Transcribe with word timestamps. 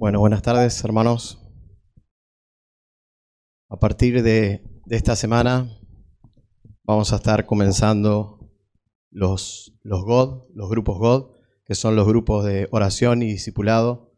Bueno, 0.00 0.18
buenas 0.18 0.40
tardes, 0.40 0.82
hermanos. 0.82 1.46
A 3.68 3.78
partir 3.78 4.22
de, 4.22 4.64
de 4.86 4.96
esta 4.96 5.14
semana 5.14 5.78
vamos 6.84 7.12
a 7.12 7.16
estar 7.16 7.44
comenzando 7.44 8.50
los, 9.10 9.78
los 9.82 10.02
God, 10.02 10.44
los 10.54 10.70
grupos 10.70 10.98
God, 10.98 11.36
que 11.66 11.74
son 11.74 11.96
los 11.96 12.06
grupos 12.06 12.46
de 12.46 12.66
oración 12.70 13.20
y 13.20 13.26
discipulado. 13.26 14.14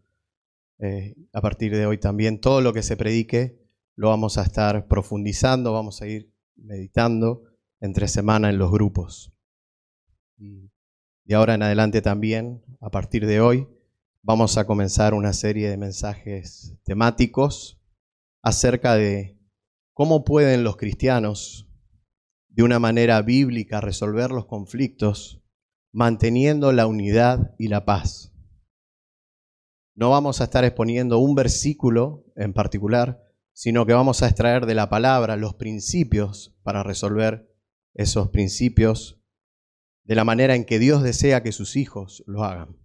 Eh, 0.79 1.16
a 1.32 1.41
partir 1.41 1.75
de 1.75 1.85
hoy 1.85 1.99
también 1.99 2.41
todo 2.41 2.61
lo 2.61 2.73
que 2.73 2.85
se 2.85 2.96
predique 2.96 3.61
lo 3.96 4.11
vamos 4.11 4.39
a 4.39 4.43
estar 4.43 4.87
profundizando, 4.87 5.73
vamos 5.73 6.01
a 6.01 6.07
ir 6.07 6.33
meditando 6.55 7.43
entre 7.80 8.07
semana 8.07 8.51
en 8.51 8.59
los 8.59 8.71
grupos. 8.71 9.35
Y 10.39 11.33
ahora 11.35 11.55
en 11.55 11.64
adelante 11.64 12.03
también, 12.03 12.62
a 12.80 12.89
partir 12.89 13.27
de 13.27 13.41
hoy, 13.41 13.67
vamos 14.23 14.57
a 14.57 14.66
comenzar 14.66 15.14
una 15.14 15.32
serie 15.32 15.68
de 15.68 15.77
mensajes 15.77 16.79
temáticos 16.84 17.81
acerca 18.40 18.95
de 18.95 19.36
cómo 19.93 20.25
pueden 20.25 20.62
los 20.62 20.76
cristianos 20.76 21.68
de 22.48 22.62
una 22.62 22.79
manera 22.79 23.21
bíblica 23.22 23.81
resolver 23.81 24.31
los 24.31 24.46
conflictos 24.46 25.43
manteniendo 25.93 26.72
la 26.72 26.86
unidad 26.86 27.54
y 27.58 27.68
la 27.68 27.85
paz. 27.85 28.32
No 29.95 30.11
vamos 30.11 30.40
a 30.40 30.45
estar 30.45 30.64
exponiendo 30.64 31.18
un 31.18 31.34
versículo 31.34 32.25
en 32.36 32.53
particular, 32.53 33.23
sino 33.53 33.84
que 33.84 33.92
vamos 33.92 34.23
a 34.23 34.28
extraer 34.28 34.67
de 34.67 34.75
la 34.75 34.89
palabra 34.89 35.36
los 35.36 35.55
principios 35.55 36.56
para 36.62 36.83
resolver 36.83 37.53
esos 37.95 38.31
principios 38.31 39.20
de 40.05 40.14
la 40.14 40.25
manera 40.25 40.55
en 40.55 40.64
que 40.64 40.78
Dios 40.78 41.03
desea 41.03 41.42
que 41.42 41.53
sus 41.53 41.77
hijos 41.77 42.23
lo 42.27 42.45
hagan. 42.45 42.81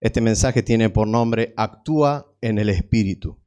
Este 0.00 0.20
mensaje 0.20 0.62
tiene 0.62 0.90
por 0.90 1.08
nombre 1.08 1.54
Actúa 1.56 2.36
en 2.40 2.58
el 2.58 2.68
Espíritu 2.68 3.42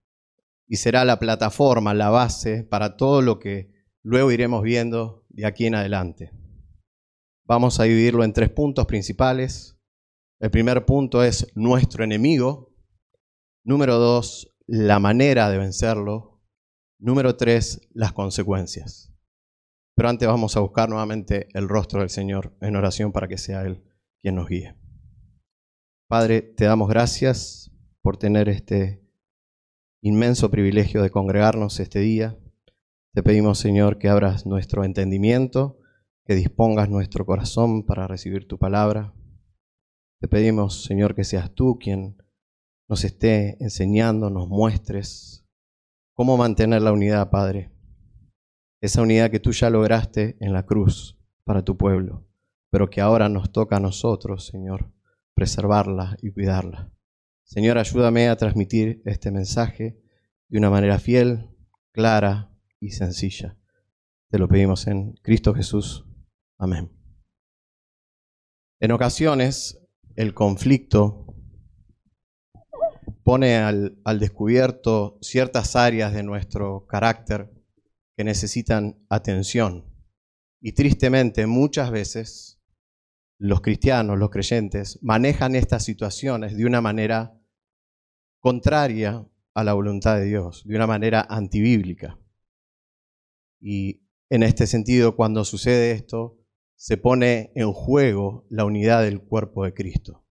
y 0.68 0.78
será 0.78 1.06
la 1.06 1.20
plataforma, 1.20 1.94
la 1.94 2.10
base 2.10 2.64
para 2.64 2.98
todo 2.98 3.22
lo 3.22 3.40
que 3.40 3.72
luego 4.04 4.32
iremos 4.32 4.64
viendo 4.64 5.26
de 5.30 5.46
aquí 5.46 5.66
en 5.66 5.76
adelante. 5.76 6.32
Vamos 7.46 7.80
a 7.80 7.84
dividirlo 7.84 8.24
en 8.24 8.34
tres 8.34 8.50
puntos 8.50 8.86
principales. 8.86 9.80
El 10.40 10.52
primer 10.52 10.86
punto 10.86 11.24
es 11.24 11.48
nuestro 11.56 12.04
enemigo. 12.04 12.76
Número 13.64 13.98
dos, 13.98 14.56
la 14.68 15.00
manera 15.00 15.50
de 15.50 15.58
vencerlo. 15.58 16.44
Número 17.00 17.36
tres, 17.36 17.82
las 17.94 18.14
consecuencias. 18.14 19.12
Pero 19.96 20.10
antes 20.10 20.28
vamos 20.28 20.56
a 20.56 20.60
buscar 20.60 20.90
nuevamente 20.90 21.48
el 21.54 21.68
rostro 21.68 22.02
del 22.02 22.10
Señor 22.10 22.56
en 22.62 22.76
oración 22.76 23.12
para 23.12 23.28
que 23.28 23.38
sea 23.38 23.64
Él 23.64 23.84
quien 24.22 24.36
nos 24.36 24.48
guíe. 24.48 24.79
Padre, 26.10 26.42
te 26.42 26.66
damos 26.66 26.90
gracias 26.90 27.72
por 28.02 28.18
tener 28.18 28.50
este 28.50 29.08
inmenso 30.02 30.50
privilegio 30.50 31.04
de 31.04 31.12
congregarnos 31.12 31.80
este 31.80 32.00
día. 32.00 32.36
Te 33.14 33.22
pedimos, 33.22 33.60
Señor, 33.60 34.00
que 34.00 34.10
abras 34.10 34.48
nuestro 34.48 34.84
entendimiento, 34.84 35.78
que 36.26 36.34
dispongas 36.34 36.90
nuestro 36.90 37.28
corazón 37.28 37.86
para 37.86 38.08
recibir 38.08 38.48
tu 38.48 38.58
palabra. 38.58 39.14
Te 40.20 40.28
pedimos, 40.28 40.84
Señor, 40.84 41.14
que 41.14 41.24
seas 41.24 41.54
tú 41.54 41.78
quien 41.80 42.18
nos 42.88 43.04
esté 43.04 43.64
enseñando, 43.64 44.32
nos 44.32 44.50
muestres 44.50 45.46
cómo 46.16 46.38
mantener 46.38 46.82
la 46.82 46.92
unidad, 46.92 47.30
Padre. 47.30 47.72
Esa 48.82 49.04
unidad 49.04 49.30
que 49.30 49.40
tú 49.40 49.52
ya 49.52 49.70
lograste 49.70 50.38
en 50.40 50.54
la 50.54 50.66
cruz 50.66 51.20
para 51.44 51.64
tu 51.64 51.78
pueblo, 51.78 52.28
pero 52.72 52.90
que 52.90 53.00
ahora 53.00 53.30
nos 53.30 53.52
toca 53.52 53.78
a 53.78 53.80
nosotros, 53.80 54.48
Señor 54.48 54.92
preservarla 55.40 56.18
y 56.22 56.32
cuidarla. 56.32 56.92
Señor, 57.46 57.78
ayúdame 57.78 58.28
a 58.28 58.36
transmitir 58.36 59.02
este 59.06 59.32
mensaje 59.32 59.98
de 60.50 60.58
una 60.58 60.70
manera 60.70 61.00
fiel, 61.00 61.56
clara 61.94 62.54
y 62.82 62.92
sencilla. 62.92 63.58
Te 64.30 64.38
lo 64.38 64.50
pedimos 64.50 64.86
en 64.88 65.14
Cristo 65.24 65.54
Jesús. 65.54 66.06
Amén. 66.58 66.92
En 68.82 68.92
ocasiones, 68.92 69.80
el 70.18 70.34
conflicto 70.34 71.34
pone 73.24 73.56
al, 73.60 73.98
al, 74.04 74.20
descubierto 74.20 75.20
ciertas 75.22 75.78
áreas 75.78 76.14
de 76.14 76.24
nuestro 76.24 76.86
carácter 76.86 77.50
que 78.18 78.26
necesitan 78.26 79.06
atención. 79.08 79.86
Y 80.60 80.74
tristemente, 80.74 81.48
muchas 81.48 81.92
veces 81.92 82.59
los 83.40 83.62
cristianos, 83.62 84.20
los 84.20 84.30
creyentes, 84.30 85.00
manejan 85.02 85.56
estas 85.56 85.84
situaciones 85.84 86.56
de 86.56 86.66
una 86.66 86.82
manera 86.82 87.34
contraria 88.40 89.26
a 89.54 89.64
la 89.64 89.74
voluntad 89.74 90.18
de 90.18 90.26
Dios, 90.26 90.64
de 90.66 90.76
una 90.76 90.88
manera 90.88 91.26
antibíblica. 91.28 92.20
Y 93.62 94.02
en 94.30 94.44
este 94.44 94.68
sentido, 94.68 95.16
cuando 95.16 95.46
sucede 95.46 95.92
esto, 95.92 96.38
se 96.76 96.98
pone 96.98 97.52
en 97.56 97.72
juego 97.74 98.46
la 98.50 98.66
unidad 98.66 99.04
del 99.04 99.22
cuerpo 99.22 99.64
de 99.66 99.74
Cristo. 99.74 100.26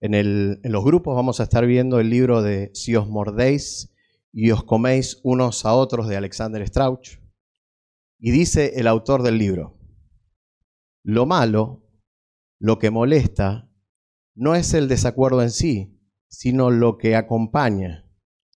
En, 0.00 0.60
los 0.62 0.84
grupos 0.84 1.14
vamos 1.14 1.40
a 1.40 1.44
estar 1.44 1.64
viendo 1.64 2.00
el 2.00 2.10
libro 2.10 2.42
de 2.42 2.70
Si 2.74 2.96
os 2.96 3.08
mordéis 3.08 3.94
y 4.32 4.50
os 4.50 4.64
coméis 4.64 5.20
unos 5.22 5.64
a 5.64 5.74
otros 5.74 6.08
de 6.08 6.16
Alexander 6.16 6.66
Strauch. 6.66 7.18
Y 8.18 8.30
dice 8.30 8.72
el 8.76 8.86
autor 8.86 9.22
del 9.22 9.38
libro, 9.38 9.78
lo 11.04 11.26
malo, 11.26 11.82
lo 12.58 12.78
que 12.78 12.90
molesta, 12.90 13.68
no 14.34 14.54
es 14.54 14.72
el 14.74 14.88
desacuerdo 14.88 15.42
en 15.42 15.50
sí, 15.50 16.00
sino 16.28 16.70
lo 16.70 16.96
que 16.96 17.16
acompaña. 17.16 18.08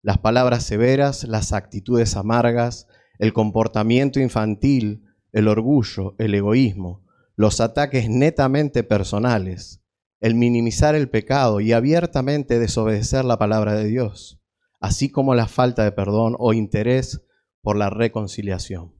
Las 0.02 0.18
palabras 0.18 0.62
severas, 0.62 1.24
las 1.24 1.52
actitudes 1.52 2.16
amargas, 2.16 2.86
el 3.18 3.32
comportamiento 3.32 4.20
infantil, 4.20 5.04
el 5.32 5.48
orgullo, 5.48 6.14
el 6.18 6.34
egoísmo, 6.34 7.04
los 7.34 7.60
ataques 7.60 8.08
netamente 8.08 8.84
personales, 8.84 9.82
el 10.20 10.34
minimizar 10.34 10.94
el 10.94 11.10
pecado 11.10 11.60
y 11.60 11.72
abiertamente 11.72 12.58
desobedecer 12.58 13.24
la 13.24 13.38
palabra 13.38 13.74
de 13.74 13.84
Dios, 13.84 14.40
así 14.80 15.10
como 15.10 15.34
la 15.34 15.48
falta 15.48 15.84
de 15.84 15.92
perdón 15.92 16.36
o 16.38 16.54
interés 16.54 17.26
por 17.60 17.76
la 17.76 17.90
reconciliación. 17.90 18.94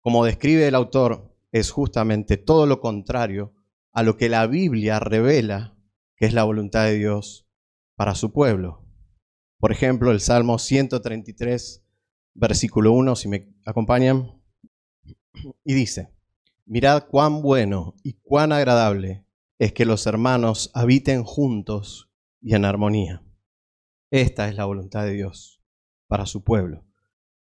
Como 0.00 0.24
describe 0.24 0.66
el 0.66 0.74
autor, 0.74 1.29
es 1.52 1.70
justamente 1.70 2.36
todo 2.36 2.66
lo 2.66 2.80
contrario 2.80 3.54
a 3.92 4.02
lo 4.02 4.16
que 4.16 4.28
la 4.28 4.46
Biblia 4.46 5.00
revela 5.00 5.76
que 6.20 6.26
es 6.26 6.34
la 6.34 6.44
voluntad 6.44 6.84
de 6.84 6.98
Dios 6.98 7.48
para 7.96 8.14
su 8.14 8.30
pueblo. 8.30 8.84
Por 9.58 9.72
ejemplo, 9.72 10.10
el 10.10 10.20
Salmo 10.20 10.58
133, 10.58 11.82
versículo 12.34 12.92
1, 12.92 13.16
si 13.16 13.28
me 13.28 13.54
acompañan, 13.64 14.38
y 15.64 15.72
dice, 15.72 16.14
mirad 16.66 17.06
cuán 17.08 17.40
bueno 17.40 17.94
y 18.02 18.20
cuán 18.20 18.52
agradable 18.52 19.24
es 19.58 19.72
que 19.72 19.86
los 19.86 20.06
hermanos 20.06 20.70
habiten 20.74 21.24
juntos 21.24 22.10
y 22.42 22.54
en 22.54 22.66
armonía. 22.66 23.24
Esta 24.10 24.48
es 24.48 24.56
la 24.56 24.66
voluntad 24.66 25.04
de 25.04 25.12
Dios 25.12 25.62
para 26.06 26.26
su 26.26 26.44
pueblo. 26.44 26.84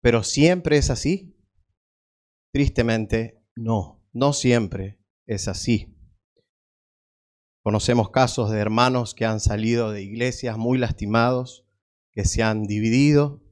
Pero 0.03 0.23
siempre 0.23 0.77
es 0.77 0.91
así. 0.91 1.35
Tristemente, 2.53 3.43
no. 3.55 3.96
No 4.17 4.33
siempre 4.33 4.99
es 5.27 5.47
así. 5.47 5.95
Conocemos 7.63 8.09
casos 8.09 8.51
de 8.51 8.59
hermanos 8.59 9.15
que 9.15 9.27
han 9.27 9.41
salido 9.41 9.91
de 9.91 10.03
iglesias 10.03 10.57
muy 10.57 10.79
lastimados, 10.79 11.67
que 12.13 12.25
se 12.25 12.43
han 12.43 12.63
dividido. 12.63 13.45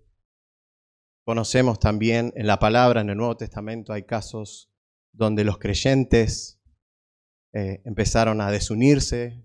Conocemos 1.27 1.79
también 1.79 2.33
en 2.35 2.47
la 2.47 2.61
palabra, 2.61 3.03
en 3.03 3.11
el 3.11 3.19
Nuevo 3.19 3.37
Testamento, 3.37 3.93
hay 3.93 4.05
casos 4.05 4.73
donde 5.13 5.45
los 5.45 5.59
creyentes 5.59 6.63
eh, 7.53 7.83
empezaron 7.85 8.41
a 8.41 8.51
desunirse 8.51 9.45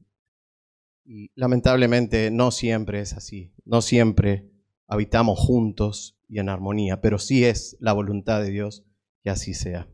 y 1.03 1.33
lamentablemente 1.35 2.31
no 2.31 2.49
siempre 2.51 3.01
es 3.01 3.11
así, 3.11 3.53
no 3.65 3.81
siempre 3.81 4.53
habitamos 4.87 5.37
juntos 5.37 6.17
y 6.29 6.39
en 6.39 6.47
armonía, 6.47 7.01
pero 7.01 7.19
sí 7.19 7.43
es 7.43 7.75
la 7.81 7.91
voluntad 7.91 8.41
de 8.41 8.51
Dios 8.51 8.85
que 9.21 9.31
así 9.31 9.53
sea. 9.53 9.89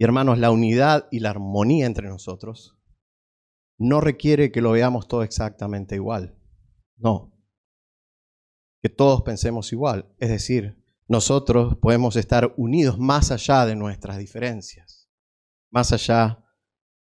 Y 0.00 0.04
hermanos, 0.04 0.38
la 0.38 0.50
unidad 0.50 1.08
y 1.10 1.20
la 1.20 1.28
armonía 1.28 1.84
entre 1.84 2.08
nosotros 2.08 2.80
no 3.78 4.00
requiere 4.00 4.50
que 4.50 4.62
lo 4.62 4.70
veamos 4.70 5.06
todo 5.08 5.22
exactamente 5.22 5.94
igual. 5.94 6.38
No. 6.96 7.38
Que 8.80 8.88
todos 8.88 9.20
pensemos 9.20 9.74
igual. 9.74 10.10
Es 10.18 10.30
decir, 10.30 10.82
nosotros 11.06 11.76
podemos 11.82 12.16
estar 12.16 12.54
unidos 12.56 12.98
más 12.98 13.30
allá 13.30 13.66
de 13.66 13.76
nuestras 13.76 14.16
diferencias, 14.16 15.10
más 15.70 15.92
allá 15.92 16.46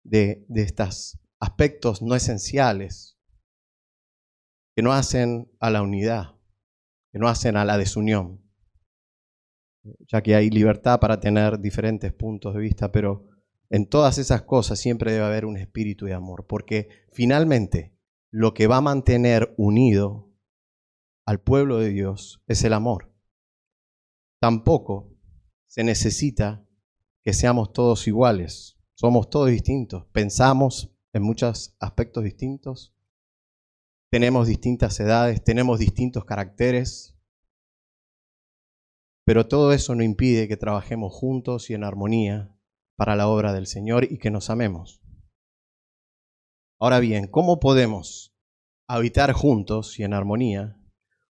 de, 0.04 0.46
de 0.48 0.62
estos 0.62 1.20
aspectos 1.40 2.04
no 2.04 2.14
esenciales 2.14 3.20
que 4.76 4.84
no 4.84 4.94
hacen 4.94 5.52
a 5.60 5.72
la 5.72 5.82
unidad, 5.82 6.36
que 7.12 7.18
no 7.18 7.30
hacen 7.30 7.58
a 7.58 7.66
la 7.66 7.80
desunión 7.80 8.45
ya 10.08 10.22
que 10.22 10.36
hay 10.36 10.50
libertad 10.50 11.00
para 11.00 11.20
tener 11.20 11.60
diferentes 11.60 12.14
puntos 12.14 12.54
de 12.54 12.60
vista, 12.60 12.92
pero 12.92 13.28
en 13.70 13.88
todas 13.88 14.18
esas 14.18 14.44
cosas 14.44 14.80
siempre 14.80 15.12
debe 15.12 15.26
haber 15.26 15.46
un 15.46 15.58
espíritu 15.58 16.06
de 16.06 16.14
amor, 16.14 16.46
porque 16.48 16.90
finalmente 17.12 17.96
lo 18.32 18.54
que 18.54 18.68
va 18.68 18.78
a 18.78 18.82
mantener 18.82 19.54
unido 19.58 20.30
al 21.26 21.42
pueblo 21.42 21.80
de 21.80 21.90
Dios 21.90 22.44
es 22.48 22.64
el 22.64 22.74
amor. 22.74 23.12
Tampoco 24.40 25.16
se 25.66 25.84
necesita 25.84 26.66
que 27.24 27.34
seamos 27.34 27.74
todos 27.74 28.08
iguales, 28.08 28.78
somos 28.94 29.30
todos 29.30 29.50
distintos, 29.50 30.06
pensamos 30.12 30.92
en 31.14 31.24
muchos 31.24 31.76
aspectos 31.80 32.24
distintos, 32.24 32.94
tenemos 34.12 34.48
distintas 34.48 35.00
edades, 35.00 35.44
tenemos 35.44 35.80
distintos 35.80 36.26
caracteres, 36.26 37.15
pero 39.26 39.48
todo 39.48 39.74
eso 39.74 39.96
no 39.96 40.04
impide 40.04 40.48
que 40.48 40.56
trabajemos 40.56 41.12
juntos 41.14 41.70
y 41.70 41.74
en 41.74 41.84
armonía 41.84 42.56
para 42.96 43.16
la 43.16 43.28
obra 43.28 43.52
del 43.52 43.68
Señor 43.68 44.06
y 44.10 44.20
que 44.20 44.32
nos 44.32 44.50
amemos. 44.50 45.02
Ahora 46.80 47.00
bien, 47.00 47.28
¿cómo 47.28 47.60
podemos 47.60 48.36
habitar 48.88 49.34
juntos 49.34 50.00
y 50.00 50.04
en 50.04 50.14
armonía 50.14 50.80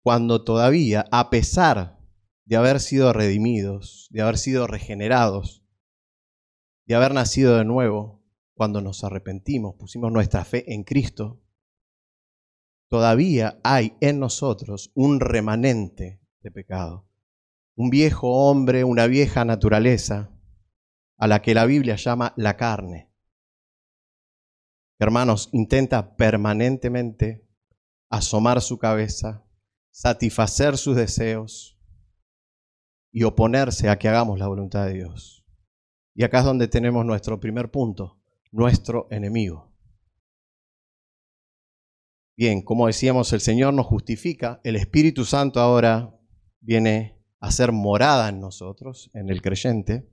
cuando 0.02 0.44
todavía, 0.44 1.04
a 1.10 1.30
pesar 1.30 1.98
de 2.44 2.56
haber 2.56 2.80
sido 2.80 3.12
redimidos, 3.12 4.08
de 4.10 4.22
haber 4.22 4.38
sido 4.38 4.66
regenerados, 4.66 5.64
de 6.86 6.94
haber 6.94 7.12
nacido 7.12 7.56
de 7.56 7.64
nuevo, 7.64 8.24
cuando 8.54 8.80
nos 8.80 9.04
arrepentimos, 9.04 9.74
pusimos 9.76 10.10
nuestra 10.12 10.44
fe 10.44 10.72
en 10.72 10.84
Cristo, 10.84 11.42
todavía 12.88 13.60
hay 13.64 13.96
en 14.00 14.18
nosotros 14.18 14.92
un 14.94 15.20
remanente 15.20 16.20
de 16.40 16.50
pecado, 16.50 17.08
un 17.76 17.90
viejo 17.90 18.48
hombre, 18.48 18.84
una 18.84 19.06
vieja 19.06 19.44
naturaleza, 19.44 20.32
a 21.18 21.26
la 21.26 21.42
que 21.42 21.54
la 21.54 21.66
Biblia 21.66 21.96
llama 21.96 22.32
la 22.36 22.56
carne. 22.56 23.12
Hermanos, 24.98 25.50
intenta 25.52 26.16
permanentemente 26.16 27.46
asomar 28.08 28.62
su 28.62 28.78
cabeza, 28.78 29.46
satisfacer 29.90 30.78
sus 30.78 30.96
deseos 30.96 31.78
y 33.12 33.24
oponerse 33.24 33.88
a 33.88 33.98
que 33.98 34.08
hagamos 34.08 34.38
la 34.38 34.48
voluntad 34.48 34.86
de 34.86 34.94
Dios. 34.94 35.44
Y 36.14 36.24
acá 36.24 36.40
es 36.40 36.44
donde 36.46 36.68
tenemos 36.68 37.04
nuestro 37.04 37.40
primer 37.40 37.70
punto, 37.70 38.22
nuestro 38.50 39.06
enemigo. 39.10 39.74
Bien, 42.38 42.62
como 42.62 42.86
decíamos, 42.86 43.32
el 43.34 43.40
Señor 43.40 43.74
nos 43.74 43.86
justifica, 43.86 44.60
el 44.64 44.76
Espíritu 44.76 45.24
Santo 45.24 45.60
ahora 45.60 46.18
viene 46.60 47.15
a 47.46 47.52
ser 47.52 47.72
morada 47.72 48.28
en 48.28 48.40
nosotros, 48.40 49.10
en 49.14 49.30
el 49.30 49.42
creyente, 49.42 50.08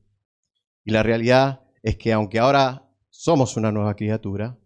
y 0.85 0.91
la 0.91 1.03
realidad 1.03 1.63
es 1.81 1.97
que 1.97 2.13
aunque 2.13 2.39
ahora 2.39 2.89
somos 3.09 3.57
una 3.57 3.71
nueva 3.71 3.95
criatura, 3.95 4.57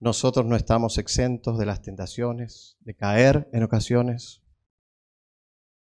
nosotros 0.00 0.44
no 0.46 0.56
estamos 0.56 0.98
exentos 0.98 1.58
de 1.58 1.66
las 1.66 1.82
tentaciones, 1.82 2.76
de 2.80 2.94
caer 2.94 3.48
en 3.52 3.62
ocasiones. 3.62 4.42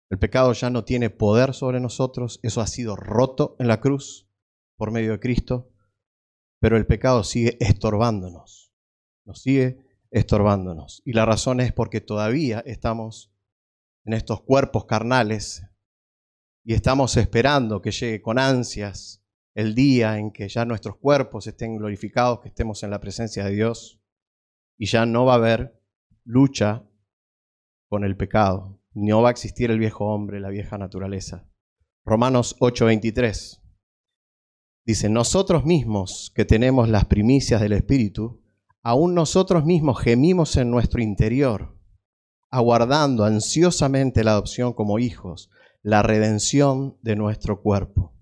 El 0.09 0.19
pecado 0.19 0.53
ya 0.53 0.69
no 0.69 0.85
tiene 0.85 1.09
poder 1.09 1.53
sobre 1.53 1.79
nosotros, 1.79 2.39
eso 2.43 2.61
ha 2.61 2.67
sido 2.67 2.95
roto 2.95 3.55
en 3.59 3.67
la 3.67 3.81
cruz 3.81 4.29
por 4.77 4.91
medio 4.91 5.11
de 5.11 5.19
Cristo, 5.19 5.71
pero 6.59 6.77
el 6.77 6.85
pecado 6.85 7.23
sigue 7.23 7.57
estorbándonos, 7.59 8.71
nos 9.25 9.41
sigue 9.41 9.85
estorbándonos. 10.11 11.01
Y 11.05 11.13
la 11.13 11.25
razón 11.25 11.59
es 11.59 11.73
porque 11.73 11.99
todavía 11.99 12.63
estamos 12.65 13.33
en 14.05 14.13
estos 14.13 14.41
cuerpos 14.41 14.85
carnales 14.85 15.63
y 16.63 16.73
estamos 16.73 17.17
esperando 17.17 17.81
que 17.81 17.91
llegue 17.91 18.21
con 18.21 18.39
ansias 18.39 19.21
el 19.53 19.75
día 19.75 20.17
en 20.17 20.31
que 20.31 20.47
ya 20.47 20.65
nuestros 20.65 20.97
cuerpos 20.97 21.45
estén 21.45 21.77
glorificados, 21.77 22.39
que 22.39 22.47
estemos 22.47 22.81
en 22.83 22.89
la 22.89 22.99
presencia 22.99 23.43
de 23.43 23.51
Dios 23.51 24.01
y 24.77 24.87
ya 24.87 25.05
no 25.05 25.25
va 25.25 25.33
a 25.33 25.37
haber 25.37 25.79
lucha 26.23 26.83
con 27.87 28.03
el 28.03 28.17
pecado, 28.17 28.79
no 28.93 29.21
va 29.21 29.29
a 29.29 29.31
existir 29.31 29.69
el 29.69 29.77
viejo 29.77 30.05
hombre, 30.05 30.39
la 30.39 30.49
vieja 30.49 30.77
naturaleza. 30.77 31.47
Romanos 32.05 32.55
8:23 32.59 33.61
dice, 34.85 35.09
nosotros 35.09 35.65
mismos 35.65 36.31
que 36.33 36.45
tenemos 36.45 36.89
las 36.89 37.05
primicias 37.05 37.61
del 37.61 37.73
Espíritu, 37.73 38.41
aún 38.81 39.13
nosotros 39.13 39.65
mismos 39.65 39.99
gemimos 39.99 40.55
en 40.57 40.71
nuestro 40.71 41.01
interior, 41.01 41.77
aguardando 42.49 43.23
ansiosamente 43.25 44.23
la 44.23 44.31
adopción 44.31 44.73
como 44.73 44.99
hijos, 44.99 45.49
la 45.83 46.01
redención 46.01 46.97
de 47.01 47.15
nuestro 47.15 47.61
cuerpo 47.61 48.13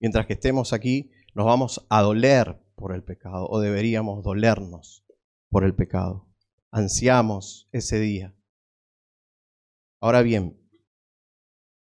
mientras 0.00 0.26
que 0.26 0.34
estemos 0.34 0.72
aquí, 0.72 1.10
nos 1.34 1.46
vamos 1.46 1.86
a 1.88 2.02
doler 2.02 2.60
por 2.74 2.94
el 2.94 3.02
pecado 3.02 3.48
o 3.48 3.60
deberíamos 3.60 4.22
dolernos 4.22 5.04
por 5.50 5.64
el 5.64 5.74
pecado. 5.74 6.28
Ansiamos 6.70 7.68
ese 7.72 7.98
día. 7.98 8.34
Ahora 10.00 10.22
bien, 10.22 10.60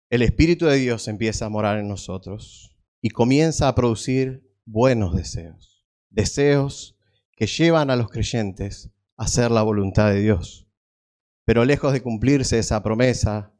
el 0.09 0.21
Espíritu 0.21 0.67
de 0.67 0.77
Dios 0.77 1.07
empieza 1.07 1.45
a 1.45 1.49
morar 1.49 1.79
en 1.79 1.87
nosotros 1.87 2.77
y 3.01 3.09
comienza 3.09 3.67
a 3.67 3.75
producir 3.75 4.49
buenos 4.65 5.15
deseos, 5.15 5.85
deseos 6.09 6.97
que 7.35 7.47
llevan 7.47 7.89
a 7.89 7.95
los 7.95 8.09
creyentes 8.09 8.91
a 9.17 9.23
hacer 9.23 9.49
la 9.51 9.63
voluntad 9.63 10.11
de 10.11 10.21
Dios. 10.21 10.67
Pero 11.45 11.65
lejos 11.65 11.91
de 11.91 12.01
cumplirse 12.01 12.59
esa 12.59 12.83
promesa, 12.83 13.53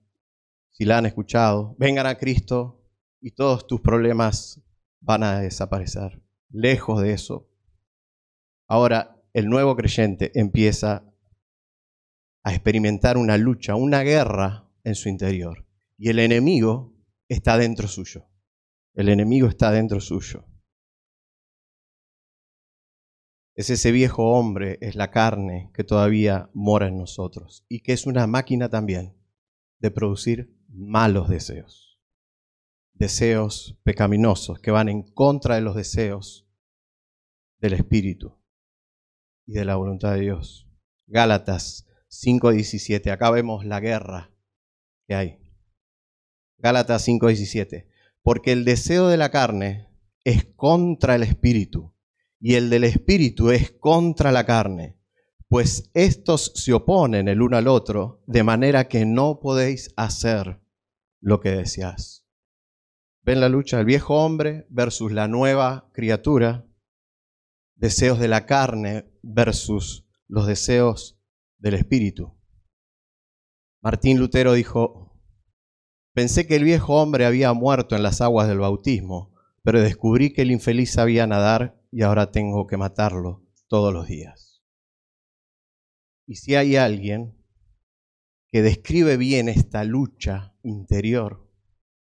si 0.74 0.86
la 0.86 0.98
han 0.98 1.06
escuchado, 1.06 1.76
vengan 1.78 2.08
a 2.08 2.18
Cristo 2.18 2.84
y 3.22 3.32
todos 3.32 3.68
tus 3.68 3.80
problemas 3.82 4.60
van 5.00 5.24
a 5.24 5.40
desaparecer. 5.40 6.22
Lejos 6.50 7.02
de 7.02 7.14
eso. 7.14 7.48
Ahora 8.68 9.24
el 9.34 9.48
nuevo 9.48 9.76
creyente 9.76 10.32
empieza 10.34 11.06
a 12.44 12.54
experimentar 12.54 13.18
una 13.18 13.38
lucha, 13.38 13.76
una 13.76 14.02
guerra 14.02 14.68
en 14.84 14.96
su 14.96 15.10
interior. 15.10 15.66
Y 15.98 16.10
el 16.10 16.20
enemigo 16.20 16.94
está 17.30 17.58
dentro 17.58 17.88
suyo. 17.88 18.26
El 18.96 19.10
enemigo 19.10 19.48
está 19.48 19.72
dentro 19.72 20.02
suyo. 20.02 20.46
Es 23.56 23.70
ese 23.70 23.92
viejo 23.92 24.32
hombre, 24.32 24.80
es 24.82 24.96
la 24.96 25.12
carne 25.12 25.70
que 25.76 25.84
todavía 25.84 26.50
mora 26.56 26.88
en 26.88 26.98
nosotros 26.98 27.64
y 27.70 27.82
que 27.82 27.94
es 27.94 28.08
una 28.08 28.26
máquina 28.26 28.70
también 28.70 29.16
de 29.78 29.92
producir 29.92 30.53
malos 30.74 31.30
deseos 31.30 31.94
deseos 32.94 33.78
pecaminosos 33.84 34.60
que 34.60 34.72
van 34.72 34.88
en 34.88 35.04
contra 35.04 35.56
de 35.56 35.62
los 35.62 35.76
deseos 35.76 36.48
del 37.60 37.74
Espíritu 37.74 38.38
y 39.46 39.54
de 39.54 39.66
la 39.66 39.76
voluntad 39.76 40.14
de 40.14 40.22
Dios. 40.22 40.68
Gálatas 41.08 41.88
5:17, 42.08 43.12
acá 43.12 43.32
vemos 43.32 43.66
la 43.66 43.80
guerra 43.80 44.32
que 45.08 45.16
hay. 45.16 45.40
Gálatas 46.58 47.04
5:17, 47.08 47.90
porque 48.22 48.52
el 48.52 48.64
deseo 48.64 49.08
de 49.08 49.18
la 49.18 49.32
carne 49.32 49.90
es 50.24 50.46
contra 50.56 51.16
el 51.16 51.24
Espíritu 51.24 51.94
y 52.40 52.56
el 52.56 52.70
del 52.70 52.84
Espíritu 52.84 53.52
es 53.52 53.72
contra 53.72 54.32
la 54.32 54.46
carne, 54.46 54.98
pues 55.48 55.90
estos 55.94 56.54
se 56.56 56.74
oponen 56.74 57.28
el 57.28 57.42
uno 57.42 57.58
al 57.58 57.68
otro, 57.68 58.24
de 58.28 58.44
manera 58.44 58.88
que 58.88 59.06
no 59.06 59.40
podéis 59.42 59.94
hacer 59.98 60.63
lo 61.24 61.40
que 61.40 61.52
deseáis. 61.52 62.26
Ven 63.22 63.40
la 63.40 63.48
lucha 63.48 63.78
del 63.78 63.86
viejo 63.86 64.24
hombre 64.24 64.68
versus 64.70 65.14
la 65.14 65.30
nueva 65.30 65.90
criatura, 65.94 66.68
deseos 67.76 68.20
de 68.20 68.28
la 68.28 68.46
carne 68.46 69.10
versus 69.22 70.06
los 70.28 70.46
deseos 70.46 71.18
del 71.58 71.76
espíritu. 71.76 72.38
Martín 73.82 74.20
Lutero 74.20 74.52
dijo, 74.52 75.18
pensé 76.14 76.46
que 76.46 76.58
el 76.58 76.66
viejo 76.66 77.02
hombre 77.02 77.26
había 77.26 77.54
muerto 77.54 77.96
en 77.96 78.04
las 78.04 78.20
aguas 78.20 78.50
del 78.50 78.60
bautismo, 78.60 79.34
pero 79.64 79.82
descubrí 79.82 80.34
que 80.34 80.42
el 80.42 80.52
infeliz 80.52 80.92
sabía 80.92 81.26
nadar 81.26 81.82
y 81.90 82.02
ahora 82.02 82.32
tengo 82.32 82.68
que 82.68 82.76
matarlo 82.76 83.46
todos 83.68 83.94
los 83.94 84.08
días. 84.08 84.62
Y 86.26 86.36
si 86.36 86.56
hay 86.56 86.76
alguien 86.76 87.42
que 88.54 88.62
describe 88.62 89.18
bien 89.18 89.50
esta 89.50 89.84
lucha 89.84 90.56
interior, 90.62 91.50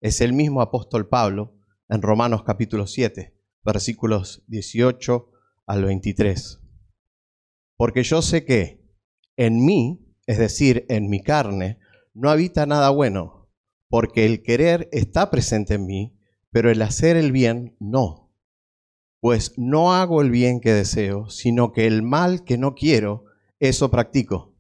es 0.02 0.20
el 0.20 0.34
mismo 0.34 0.62
apóstol 0.62 1.08
Pablo 1.08 1.60
en 1.90 2.02
Romanos 2.02 2.42
capítulo 2.44 2.88
7, 2.88 3.38
versículos 3.64 4.44
18 4.48 5.30
al 5.68 5.86
23. 5.86 6.60
Porque 7.78 8.02
yo 8.02 8.24
sé 8.24 8.46
que 8.46 8.84
en 9.38 9.64
mí, 9.64 10.12
es 10.26 10.40
decir, 10.40 10.88
en 10.90 11.08
mi 11.08 11.22
carne, 11.22 11.78
no 12.16 12.32
habita 12.32 12.66
nada 12.66 12.90
bueno, 12.90 13.52
porque 13.88 14.26
el 14.26 14.42
querer 14.42 14.90
está 14.92 15.30
presente 15.30 15.76
en 15.76 15.86
mí, 15.86 16.18
pero 16.50 16.72
el 16.72 16.82
hacer 16.82 17.16
el 17.16 17.32
bien 17.32 17.76
no. 17.80 18.34
Pues 19.20 19.54
no 19.56 19.94
hago 19.94 20.24
el 20.24 20.32
bien 20.32 20.62
que 20.62 20.74
deseo, 20.74 21.30
sino 21.30 21.72
que 21.72 21.86
el 21.86 22.02
mal 22.02 22.44
que 22.44 22.58
no 22.58 22.74
quiero, 22.74 23.26
eso 23.60 23.92
practico. 23.92 24.53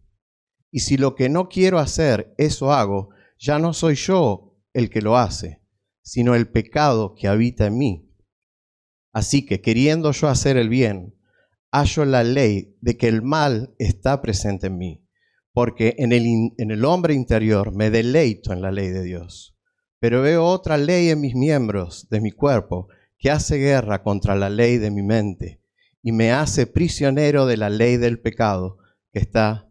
Y 0.75 0.79
si 0.79 0.97
lo 0.97 1.13
que 1.13 1.29
no 1.29 1.49
quiero 1.49 1.77
hacer, 1.77 2.33
eso 2.39 2.73
hago, 2.73 3.09
ya 3.37 3.59
no 3.59 3.73
soy 3.73 3.93
yo 3.93 4.57
el 4.73 4.89
que 4.89 5.03
lo 5.03 5.17
hace, 5.17 5.61
sino 6.01 6.33
el 6.33 6.49
pecado 6.49 7.13
que 7.13 7.27
habita 7.27 7.67
en 7.67 7.77
mí. 7.77 8.09
Así 9.13 9.45
que 9.45 9.61
queriendo 9.61 10.11
yo 10.13 10.29
hacer 10.29 10.57
el 10.57 10.69
bien, 10.69 11.15
hallo 11.71 12.05
la 12.05 12.23
ley 12.23 12.75
de 12.81 12.97
que 12.97 13.07
el 13.07 13.21
mal 13.21 13.75
está 13.77 14.19
presente 14.23 14.65
en 14.65 14.79
mí, 14.79 15.07
porque 15.53 15.93
en 15.99 16.11
el, 16.11 16.25
en 16.57 16.71
el 16.71 16.85
hombre 16.85 17.13
interior 17.13 17.71
me 17.71 17.91
deleito 17.91 18.51
en 18.51 18.63
la 18.63 18.71
ley 18.71 18.89
de 18.89 19.03
Dios. 19.03 19.55
Pero 19.99 20.23
veo 20.23 20.43
otra 20.43 20.77
ley 20.77 21.09
en 21.09 21.21
mis 21.21 21.35
miembros 21.35 22.07
de 22.09 22.19
mi 22.19 22.31
cuerpo 22.31 22.87
que 23.19 23.29
hace 23.29 23.57
guerra 23.57 24.01
contra 24.01 24.35
la 24.35 24.49
ley 24.49 24.79
de 24.79 24.89
mi 24.89 25.03
mente 25.03 25.61
y 26.01 26.13
me 26.13 26.31
hace 26.31 26.65
prisionero 26.65 27.45
de 27.45 27.57
la 27.57 27.69
ley 27.69 27.97
del 27.97 28.19
pecado 28.19 28.79
que 29.11 29.19
está 29.19 29.69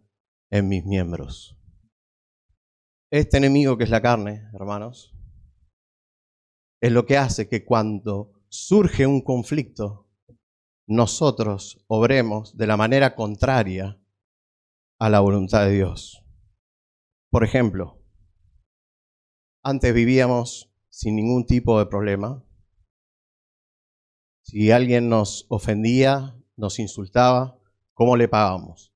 en 0.53 0.69
mis 0.69 0.85
miembros. 0.85 1.59
Este 3.11 3.39
enemigo 3.39 3.79
que 3.79 3.85
es 3.85 3.91
la 3.91 4.03
carne, 4.03 4.51
hermanos, 4.53 5.17
es 6.81 6.93
lo 6.93 7.07
que 7.07 7.17
hace 7.17 7.49
que 7.49 7.65
cuando 7.65 8.33
surge 8.51 9.07
un 9.07 9.23
conflicto, 9.23 10.11
nosotros 10.87 11.83
obremos 11.89 12.57
de 12.59 12.67
la 12.67 12.77
manera 12.77 13.15
contraria 13.15 13.99
a 14.99 15.09
la 15.09 15.21
voluntad 15.21 15.65
de 15.65 15.73
Dios. 15.73 16.23
Por 17.31 17.45
ejemplo, 17.45 18.05
antes 19.63 19.95
vivíamos 19.95 20.71
sin 20.91 21.17
ningún 21.17 21.47
tipo 21.47 21.79
de 21.79 21.87
problema. 21.87 22.45
Si 24.43 24.71
alguien 24.71 25.09
nos 25.09 25.47
ofendía, 25.49 26.37
nos 26.57 26.79
insultaba, 26.79 27.59
¿cómo 27.95 28.19
le 28.19 28.29
pagábamos? 28.29 28.92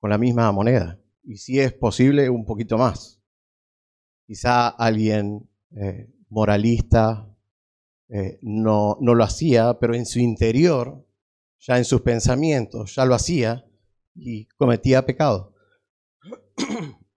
Con 0.00 0.10
la 0.10 0.18
misma 0.18 0.50
moneda. 0.52 1.00
Y 1.22 1.36
si 1.36 1.58
es 1.60 1.72
posible, 1.72 2.30
un 2.30 2.44
poquito 2.44 2.78
más. 2.78 3.20
Quizá 4.26 4.68
alguien 4.68 5.48
eh, 5.70 6.10
moralista 6.28 7.28
eh, 8.08 8.38
no, 8.42 8.96
no 9.00 9.14
lo 9.14 9.24
hacía, 9.24 9.78
pero 9.78 9.94
en 9.94 10.06
su 10.06 10.18
interior, 10.18 11.06
ya 11.58 11.76
en 11.76 11.84
sus 11.84 12.00
pensamientos, 12.00 12.94
ya 12.94 13.04
lo 13.04 13.14
hacía 13.14 13.66
y 14.14 14.46
cometía 14.56 15.04
pecado. 15.04 15.54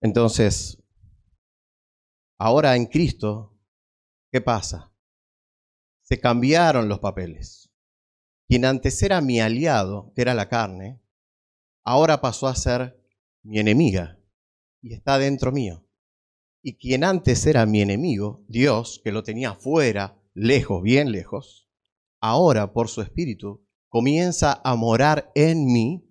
Entonces, 0.00 0.82
ahora 2.38 2.76
en 2.76 2.86
Cristo, 2.86 3.58
¿qué 4.30 4.40
pasa? 4.40 4.92
Se 6.02 6.20
cambiaron 6.20 6.88
los 6.88 6.98
papeles. 7.00 7.71
Quien 8.52 8.66
antes 8.66 9.02
era 9.02 9.22
mi 9.22 9.40
aliado, 9.40 10.12
que 10.14 10.20
era 10.20 10.34
la 10.34 10.50
carne, 10.50 11.00
ahora 11.84 12.20
pasó 12.20 12.48
a 12.48 12.54
ser 12.54 13.02
mi 13.42 13.58
enemiga 13.58 14.20
y 14.82 14.92
está 14.92 15.16
dentro 15.16 15.52
mío. 15.52 15.88
Y 16.62 16.76
quien 16.76 17.02
antes 17.02 17.46
era 17.46 17.64
mi 17.64 17.80
enemigo, 17.80 18.44
Dios, 18.48 19.00
que 19.02 19.10
lo 19.10 19.22
tenía 19.22 19.54
fuera, 19.54 20.20
lejos, 20.34 20.82
bien 20.82 21.12
lejos, 21.12 21.70
ahora 22.20 22.74
por 22.74 22.88
su 22.88 23.00
espíritu 23.00 23.66
comienza 23.88 24.60
a 24.62 24.76
morar 24.76 25.32
en 25.34 25.64
mí 25.64 26.06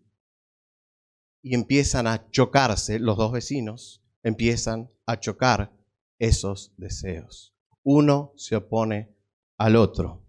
y 1.43 1.53
empiezan 1.53 2.07
a 2.07 2.27
chocarse 2.31 2.97
los 2.97 3.17
dos 3.17 3.33
vecinos, 3.33 4.03
empiezan 4.23 4.89
a 5.05 5.19
chocar 5.19 5.77
esos 6.17 6.73
deseos. 6.77 7.55
Uno 7.83 8.33
se 8.35 8.55
opone 8.55 9.15
al 9.59 9.75
otro. 9.75 10.20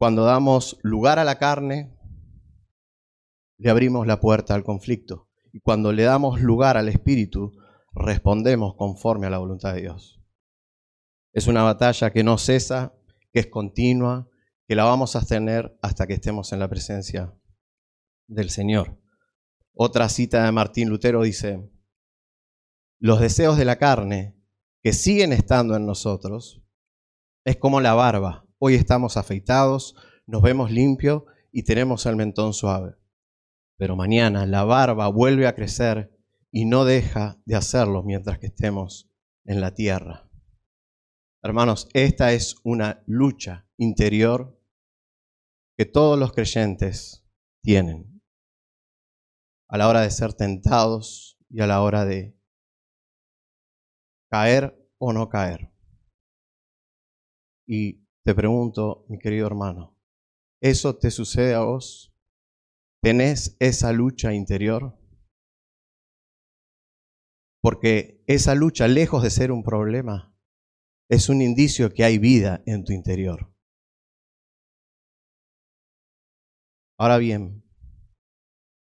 Cuando 0.00 0.24
damos 0.24 0.78
lugar 0.82 1.18
a 1.18 1.24
la 1.24 1.36
carne, 1.36 1.94
le 3.58 3.68
abrimos 3.68 4.06
la 4.06 4.18
puerta 4.18 4.54
al 4.54 4.64
conflicto. 4.64 5.28
Y 5.52 5.60
cuando 5.60 5.92
le 5.92 6.04
damos 6.04 6.40
lugar 6.40 6.78
al 6.78 6.88
Espíritu, 6.88 7.52
respondemos 7.92 8.76
conforme 8.76 9.26
a 9.26 9.30
la 9.30 9.36
voluntad 9.36 9.74
de 9.74 9.82
Dios. 9.82 10.18
Es 11.34 11.48
una 11.48 11.64
batalla 11.64 12.12
que 12.12 12.24
no 12.24 12.38
cesa, 12.38 12.94
que 13.30 13.40
es 13.40 13.48
continua, 13.48 14.26
que 14.66 14.74
la 14.74 14.84
vamos 14.84 15.16
a 15.16 15.26
tener 15.26 15.78
hasta 15.82 16.06
que 16.06 16.14
estemos 16.14 16.54
en 16.54 16.60
la 16.60 16.68
presencia 16.68 17.34
del 18.26 18.48
Señor. 18.48 18.98
Otra 19.74 20.08
cita 20.08 20.46
de 20.46 20.52
Martín 20.52 20.88
Lutero 20.88 21.20
dice, 21.20 21.70
los 23.00 23.20
deseos 23.20 23.58
de 23.58 23.66
la 23.66 23.76
carne 23.76 24.34
que 24.82 24.94
siguen 24.94 25.34
estando 25.34 25.76
en 25.76 25.84
nosotros 25.84 26.62
es 27.44 27.58
como 27.58 27.82
la 27.82 27.92
barba. 27.92 28.46
Hoy 28.60 28.74
estamos 28.74 29.16
afeitados, 29.16 29.96
nos 30.26 30.42
vemos 30.42 30.70
limpios 30.70 31.22
y 31.50 31.64
tenemos 31.64 32.06
el 32.06 32.16
mentón 32.16 32.52
suave 32.52 33.00
pero 33.80 33.96
mañana 33.96 34.44
la 34.44 34.62
barba 34.64 35.08
vuelve 35.08 35.46
a 35.46 35.54
crecer 35.54 36.14
y 36.50 36.66
no 36.66 36.84
deja 36.84 37.40
de 37.46 37.56
hacerlo 37.56 38.02
mientras 38.02 38.38
que 38.38 38.48
estemos 38.48 39.10
en 39.46 39.62
la 39.62 39.72
tierra. 39.72 40.30
Hermanos, 41.42 41.88
esta 41.94 42.34
es 42.34 42.56
una 42.62 43.02
lucha 43.06 43.66
interior 43.78 44.62
que 45.78 45.86
todos 45.86 46.18
los 46.18 46.34
creyentes 46.34 47.26
tienen 47.62 48.20
a 49.70 49.78
la 49.78 49.88
hora 49.88 50.02
de 50.02 50.10
ser 50.10 50.34
tentados 50.34 51.38
y 51.48 51.62
a 51.62 51.66
la 51.66 51.80
hora 51.80 52.04
de 52.04 52.38
caer 54.30 54.78
o 54.98 55.14
no 55.14 55.30
caer. 55.30 55.72
Y 57.66 57.99
te 58.24 58.34
pregunto, 58.34 59.04
mi 59.08 59.18
querido 59.18 59.46
hermano, 59.46 59.96
¿eso 60.60 60.96
te 60.96 61.10
sucede 61.10 61.54
a 61.54 61.60
vos? 61.60 62.14
¿Tenés 63.02 63.56
esa 63.60 63.92
lucha 63.92 64.34
interior? 64.34 64.98
Porque 67.62 68.22
esa 68.26 68.54
lucha, 68.54 68.88
lejos 68.88 69.22
de 69.22 69.30
ser 69.30 69.52
un 69.52 69.62
problema, 69.62 70.34
es 71.10 71.28
un 71.28 71.42
indicio 71.42 71.92
que 71.92 72.04
hay 72.04 72.18
vida 72.18 72.62
en 72.66 72.84
tu 72.84 72.92
interior. 72.92 73.52
Ahora 76.98 77.16
bien, 77.18 77.64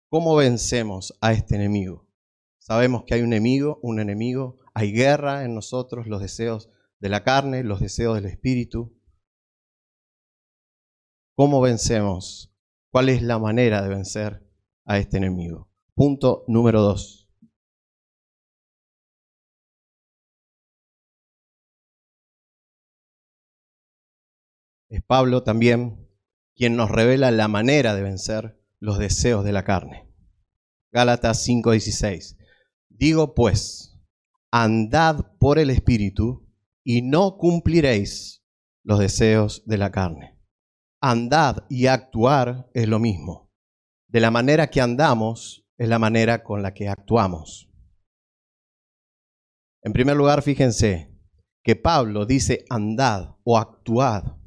¿cómo 0.08 0.36
vencemos 0.36 1.18
a 1.20 1.32
este 1.32 1.56
enemigo? 1.56 2.08
Sabemos 2.60 3.04
que 3.04 3.14
hay 3.14 3.22
un 3.22 3.32
enemigo, 3.32 3.78
un 3.82 4.00
enemigo, 4.00 4.58
hay 4.72 4.92
guerra 4.92 5.44
en 5.44 5.54
nosotros, 5.54 6.06
los 6.06 6.22
deseos 6.22 6.70
de 7.00 7.08
la 7.08 7.24
carne, 7.24 7.62
los 7.62 7.80
deseos 7.80 8.14
del 8.14 8.26
espíritu. 8.26 8.93
¿Cómo 11.36 11.60
vencemos 11.60 12.54
¿Cuál 12.94 13.08
es 13.08 13.22
la 13.22 13.40
manera 13.40 13.82
de 13.82 13.88
vencer 13.88 14.48
a 14.84 14.98
este 14.98 15.16
enemigo? 15.16 15.68
Punto 15.94 16.44
número 16.46 16.80
dos. 16.80 17.28
Es 24.88 25.02
Pablo 25.02 25.42
también 25.42 26.08
quien 26.54 26.76
nos 26.76 26.88
revela 26.88 27.32
la 27.32 27.48
manera 27.48 27.96
de 27.96 28.02
vencer 28.02 28.62
los 28.78 28.98
deseos 28.98 29.44
de 29.44 29.50
la 29.50 29.64
carne. 29.64 30.08
Gálatas 30.92 31.44
5:16. 31.44 32.36
Digo 32.90 33.34
pues, 33.34 33.98
andad 34.52 35.32
por 35.40 35.58
el 35.58 35.70
Espíritu 35.70 36.48
y 36.84 37.02
no 37.02 37.38
cumpliréis 37.38 38.44
los 38.84 39.00
deseos 39.00 39.64
de 39.66 39.78
la 39.78 39.90
carne 39.90 40.33
andad 41.10 41.66
y 41.68 41.86
actuar 41.86 42.70
es 42.72 42.88
lo 42.88 42.98
mismo. 42.98 43.52
De 44.08 44.20
la 44.20 44.30
manera 44.30 44.68
que 44.68 44.80
andamos 44.80 45.66
es 45.76 45.86
la 45.86 45.98
manera 45.98 46.42
con 46.42 46.62
la 46.62 46.72
que 46.72 46.88
actuamos. 46.88 47.70
En 49.82 49.92
primer 49.92 50.16
lugar, 50.16 50.40
fíjense 50.40 51.14
que 51.62 51.76
Pablo 51.76 52.24
dice 52.24 52.64
andad 52.70 53.36
o 53.44 53.58
actuad. 53.58 54.38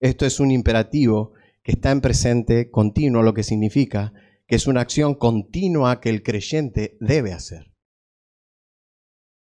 Esto 0.00 0.26
es 0.26 0.38
un 0.38 0.52
imperativo 0.52 1.32
que 1.64 1.72
está 1.72 1.90
en 1.90 2.00
presente 2.00 2.70
continuo, 2.70 3.22
lo 3.22 3.34
que 3.34 3.42
significa 3.42 4.12
que 4.46 4.54
es 4.56 4.68
una 4.68 4.82
acción 4.82 5.14
continua 5.14 6.00
que 6.00 6.10
el 6.10 6.22
creyente 6.22 6.96
debe 7.00 7.32
hacer. 7.32 7.72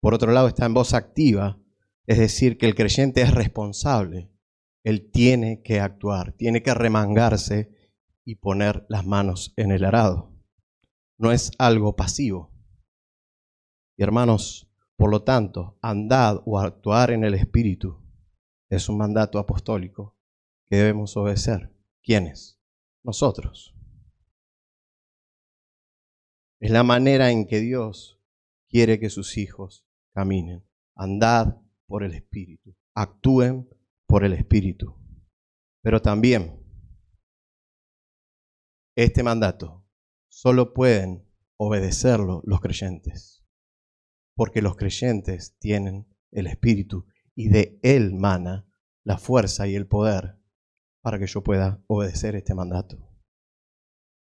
Por 0.02 0.16
otro 0.16 0.32
lado, 0.32 0.48
está 0.48 0.66
en 0.66 0.74
voz 0.74 0.96
activa, 0.96 1.62
es 2.08 2.18
decir, 2.18 2.58
que 2.58 2.66
el 2.66 2.74
creyente 2.74 3.22
es 3.22 3.32
responsable 3.36 4.32
él 4.84 5.12
tiene 5.12 5.62
que 5.64 5.80
actuar, 5.80 6.34
tiene 6.34 6.64
que 6.64 6.74
remangarse 6.74 7.76
y 8.24 8.36
poner 8.36 8.86
las 8.90 9.06
manos 9.06 9.54
en 9.58 9.72
el 9.72 9.86
arado. 9.86 10.34
No 11.18 11.32
es 11.32 11.52
algo 11.58 11.96
pasivo. 11.96 12.52
Y 13.98 14.04
hermanos, 14.04 14.70
por 14.96 15.12
lo 15.12 15.24
tanto, 15.24 15.78
andad 15.82 16.42
o 16.46 16.60
actuar 16.60 17.12
en 17.12 17.24
el 17.24 17.34
Espíritu 17.34 18.04
es 18.70 18.90
un 18.90 18.98
mandato 18.98 19.40
apostólico 19.40 20.18
que 20.68 20.78
debemos 20.78 21.16
obedecer. 21.18 21.74
¿Quiénes? 22.04 22.60
Nosotros. 23.04 23.76
Es 26.60 26.72
la 26.72 26.84
manera 26.84 27.32
en 27.32 27.46
que 27.46 27.60
Dios 27.60 28.20
quiere 28.68 29.00
que 29.00 29.10
sus 29.10 29.38
hijos 29.38 29.86
caminen. 30.14 30.68
Andad 30.96 31.62
por 31.86 32.04
el 32.04 32.14
Espíritu. 32.14 32.76
Actúen 32.94 33.70
por 34.08 34.24
el 34.24 34.34
Espíritu. 34.34 34.96
Pero 35.84 36.02
también 36.02 36.64
este 38.96 39.22
mandato 39.22 39.86
solo 40.28 40.74
pueden 40.74 41.30
obedecerlo 41.58 42.42
los 42.46 42.62
creyentes, 42.62 43.46
porque 44.36 44.62
los 44.62 44.76
creyentes 44.76 45.58
tienen 45.60 46.08
el 46.32 46.48
Espíritu 46.48 47.06
y 47.36 47.50
de 47.50 47.80
Él 47.84 48.16
mana 48.16 48.68
la 49.04 49.18
fuerza 49.18 49.68
y 49.68 49.76
el 49.76 49.88
poder 49.88 50.40
para 51.02 51.20
que 51.20 51.28
yo 51.28 51.44
pueda 51.44 51.84
obedecer 51.88 52.36
este 52.36 52.54
mandato. 52.54 52.98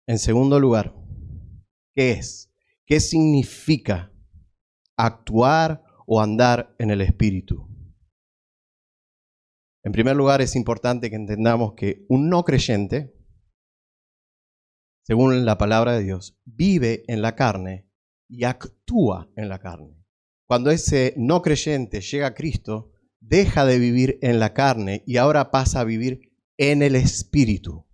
En 0.07 0.19
segundo 0.19 0.59
lugar, 0.59 0.95
¿qué 1.93 2.11
es? 2.11 2.51
¿Qué 2.85 2.99
significa 2.99 4.11
actuar 4.97 5.83
o 6.05 6.21
andar 6.21 6.75
en 6.79 6.91
el 6.91 7.01
Espíritu? 7.01 7.72
En 9.83 9.91
primer 9.91 10.15
lugar, 10.15 10.41
es 10.41 10.55
importante 10.55 11.09
que 11.09 11.17
entendamos 11.17 11.73
que 11.73 12.05
un 12.07 12.29
no 12.29 12.43
creyente, 12.45 13.13
según 15.05 15.45
la 15.45 15.57
palabra 15.57 15.97
de 15.97 16.03
Dios, 16.03 16.39
vive 16.45 17.03
en 17.07 17.21
la 17.21 17.35
carne 17.35 17.89
y 18.29 18.45
actúa 18.45 19.29
en 19.35 19.49
la 19.49 19.59
carne. 19.59 20.01
Cuando 20.47 20.71
ese 20.71 21.13
no 21.17 21.41
creyente 21.41 21.99
llega 21.99 22.27
a 22.27 22.33
Cristo, 22.33 22.93
deja 23.19 23.65
de 23.65 23.77
vivir 23.77 24.19
en 24.21 24.39
la 24.39 24.53
carne 24.53 25.03
y 25.05 25.17
ahora 25.17 25.51
pasa 25.51 25.81
a 25.81 25.85
vivir 25.85 26.33
en 26.57 26.81
el 26.81 26.95
Espíritu. 26.95 27.85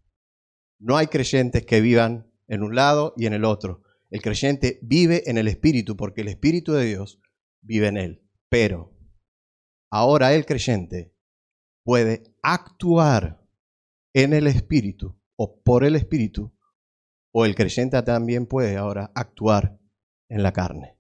No 0.80 0.96
hay 0.96 1.08
creyentes 1.08 1.66
que 1.66 1.82
vivan 1.82 2.32
en 2.48 2.62
un 2.62 2.76
lado 2.76 3.14
y 3.18 3.26
en 3.26 3.34
el 3.34 3.46
otro. 3.46 3.82
El 4.12 4.22
creyente 4.22 4.80
vive 4.84 5.30
en 5.30 5.38
el 5.38 5.48
Espíritu 5.48 5.98
porque 5.98 6.22
el 6.22 6.28
Espíritu 6.28 6.74
de 6.74 6.86
Dios 6.86 7.20
vive 7.62 7.88
en 7.88 7.98
él. 7.98 8.30
Pero 8.50 8.96
ahora 9.92 10.34
el 10.34 10.46
creyente 10.46 11.16
puede 11.90 12.22
actuar 12.44 13.44
en 14.14 14.34
el 14.34 14.46
Espíritu 14.46 15.20
o 15.36 15.60
por 15.64 15.84
el 15.84 15.96
Espíritu, 15.96 16.56
o 17.34 17.46
el 17.46 17.56
creyente 17.56 18.00
también 18.04 18.46
puede 18.46 18.78
ahora 18.78 19.12
actuar 19.16 19.80
en 20.30 20.44
la 20.44 20.54
carne. 20.54 21.00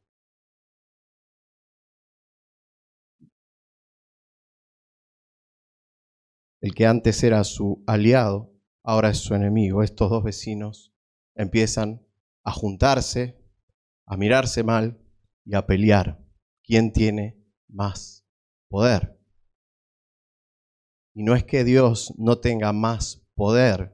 El 6.60 6.74
que 6.74 6.88
antes 6.88 7.22
era 7.22 7.44
su 7.44 7.84
aliado, 7.86 8.52
ahora 8.84 9.12
es 9.12 9.20
su 9.20 9.36
enemigo. 9.36 9.84
Estos 9.84 10.10
dos 10.10 10.24
vecinos 10.24 10.92
empiezan 11.36 12.04
a 12.44 12.52
juntarse, 12.52 13.40
a 14.08 14.18
mirarse 14.18 14.64
mal 14.64 15.00
y 15.46 15.54
a 15.54 15.68
pelear. 15.68 16.20
¿Quién 16.64 16.92
tiene 16.92 17.40
más 17.68 18.26
poder? 18.72 19.19
Y 21.20 21.24
no 21.24 21.36
es 21.36 21.44
que 21.44 21.66
Dios 21.66 22.14
no 22.18 22.40
tenga 22.40 22.72
más 22.72 23.28
poder 23.36 23.94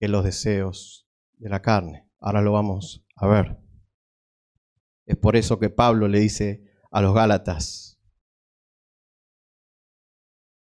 que 0.00 0.08
los 0.08 0.24
deseos 0.24 1.08
de 1.38 1.48
la 1.48 1.62
carne. 1.62 2.10
Ahora 2.18 2.42
lo 2.42 2.50
vamos 2.50 3.06
a 3.14 3.28
ver. 3.28 3.56
Es 5.06 5.16
por 5.16 5.36
eso 5.36 5.60
que 5.60 5.70
Pablo 5.70 6.08
le 6.08 6.18
dice 6.18 6.64
a 6.90 7.00
los 7.00 7.14
Gálatas 7.14 8.02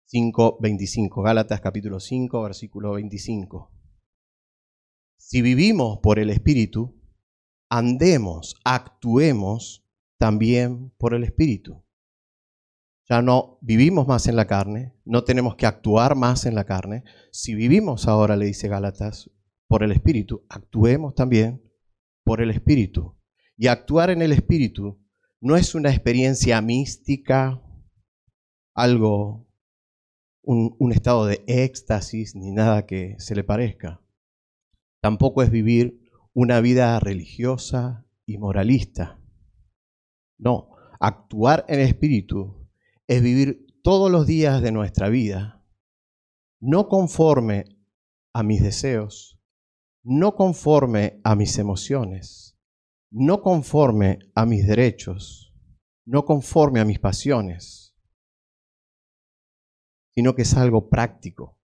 5:25, 0.07 1.21
Gálatas 1.21 1.61
capítulo 1.61 1.99
5, 1.99 2.41
versículo 2.41 2.93
25. 2.93 3.71
Si 5.19 5.43
vivimos 5.43 5.99
por 6.01 6.17
el 6.17 6.31
Espíritu, 6.31 6.99
andemos, 7.69 8.55
actuemos 8.63 9.87
también 10.17 10.89
por 10.97 11.13
el 11.13 11.23
Espíritu. 11.25 11.84
Ya 13.07 13.21
no 13.21 13.59
vivimos 13.61 14.07
más 14.07 14.27
en 14.27 14.35
la 14.35 14.47
carne, 14.47 14.95
no 15.05 15.23
tenemos 15.23 15.55
que 15.55 15.67
actuar 15.67 16.15
más 16.15 16.45
en 16.45 16.55
la 16.55 16.65
carne. 16.65 17.03
Si 17.31 17.53
vivimos 17.53 18.07
ahora, 18.07 18.35
le 18.35 18.47
dice 18.47 18.67
Gálatas, 18.67 19.29
por 19.67 19.83
el 19.83 19.91
Espíritu, 19.91 20.45
actuemos 20.49 21.13
también 21.13 21.61
por 22.23 22.41
el 22.41 22.49
Espíritu. 22.49 23.15
Y 23.57 23.67
actuar 23.67 24.09
en 24.09 24.23
el 24.23 24.31
Espíritu 24.31 25.05
no 25.39 25.55
es 25.55 25.75
una 25.75 25.91
experiencia 25.91 26.59
mística, 26.61 27.61
algo, 28.73 29.47
un, 30.41 30.75
un 30.79 30.91
estado 30.91 31.27
de 31.27 31.43
éxtasis, 31.45 32.35
ni 32.35 32.51
nada 32.51 32.87
que 32.87 33.15
se 33.19 33.35
le 33.35 33.43
parezca. 33.43 34.01
Tampoco 34.99 35.43
es 35.43 35.51
vivir 35.51 36.01
una 36.33 36.59
vida 36.59 36.99
religiosa 36.99 38.07
y 38.25 38.39
moralista. 38.39 39.21
No, 40.39 40.71
actuar 40.99 41.65
en 41.67 41.79
el 41.79 41.87
Espíritu 41.87 42.64
es 43.07 43.21
vivir 43.21 43.67
todos 43.83 44.11
los 44.11 44.25
días 44.25 44.61
de 44.61 44.71
nuestra 44.71 45.09
vida, 45.09 45.63
no 46.59 46.87
conforme 46.87 47.65
a 48.33 48.43
mis 48.43 48.63
deseos, 48.63 49.39
no 50.03 50.35
conforme 50.35 51.21
a 51.23 51.35
mis 51.35 51.57
emociones, 51.57 52.57
no 53.11 53.41
conforme 53.41 54.19
a 54.33 54.45
mis 54.45 54.67
derechos, 54.67 55.53
no 56.05 56.25
conforme 56.25 56.79
a 56.79 56.85
mis 56.85 56.99
pasiones, 56.99 57.95
sino 60.15 60.33
que 60.33 60.43
es 60.43 60.55
algo 60.55 60.89
práctico, 60.89 61.59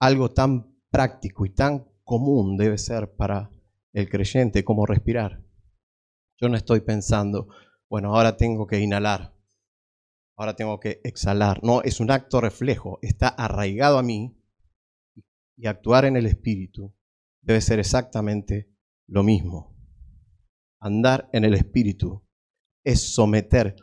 algo 0.00 0.30
tan 0.30 0.76
práctico 0.90 1.46
y 1.46 1.50
tan 1.50 1.88
común 2.04 2.56
debe 2.56 2.76
ser 2.76 3.14
para 3.14 3.50
el 3.92 4.08
creyente 4.08 4.64
como 4.64 4.86
respirar. 4.86 5.42
Yo 6.38 6.48
no 6.48 6.56
estoy 6.56 6.80
pensando, 6.80 7.48
bueno, 7.88 8.14
ahora 8.14 8.36
tengo 8.36 8.66
que 8.66 8.80
inhalar, 8.80 9.34
ahora 10.42 10.56
tengo 10.56 10.80
que 10.80 11.00
exhalar. 11.04 11.62
No, 11.62 11.82
es 11.82 12.00
un 12.00 12.10
acto 12.10 12.40
reflejo, 12.40 12.98
está 13.02 13.28
arraigado 13.28 13.98
a 13.98 14.02
mí 14.02 14.36
y 15.56 15.66
actuar 15.66 16.04
en 16.04 16.16
el 16.16 16.26
espíritu 16.26 16.94
debe 17.40 17.60
ser 17.60 17.78
exactamente 17.78 18.70
lo 19.06 19.22
mismo. 19.22 19.76
Andar 20.80 21.28
en 21.32 21.44
el 21.44 21.54
espíritu 21.54 22.26
es 22.84 23.14
someter 23.14 23.76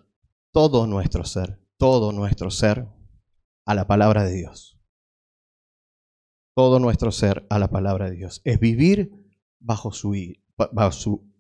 todo 0.52 0.86
nuestro 0.88 1.24
ser, 1.24 1.60
todo 1.78 2.12
nuestro 2.12 2.52
ser 2.52 2.88
a 3.66 3.76
la 3.76 3.88
palabra 3.88 4.24
de 4.26 4.34
Dios 4.34 4.80
todo 6.60 6.78
nuestro 6.80 7.14
ser 7.14 7.48
a 7.50 7.58
la 7.58 7.70
palabra 7.70 8.10
de 8.10 8.18
Dios. 8.18 8.42
Es 8.44 8.60
vivir 8.60 9.14
bajo 9.62 9.94
su, 9.94 10.12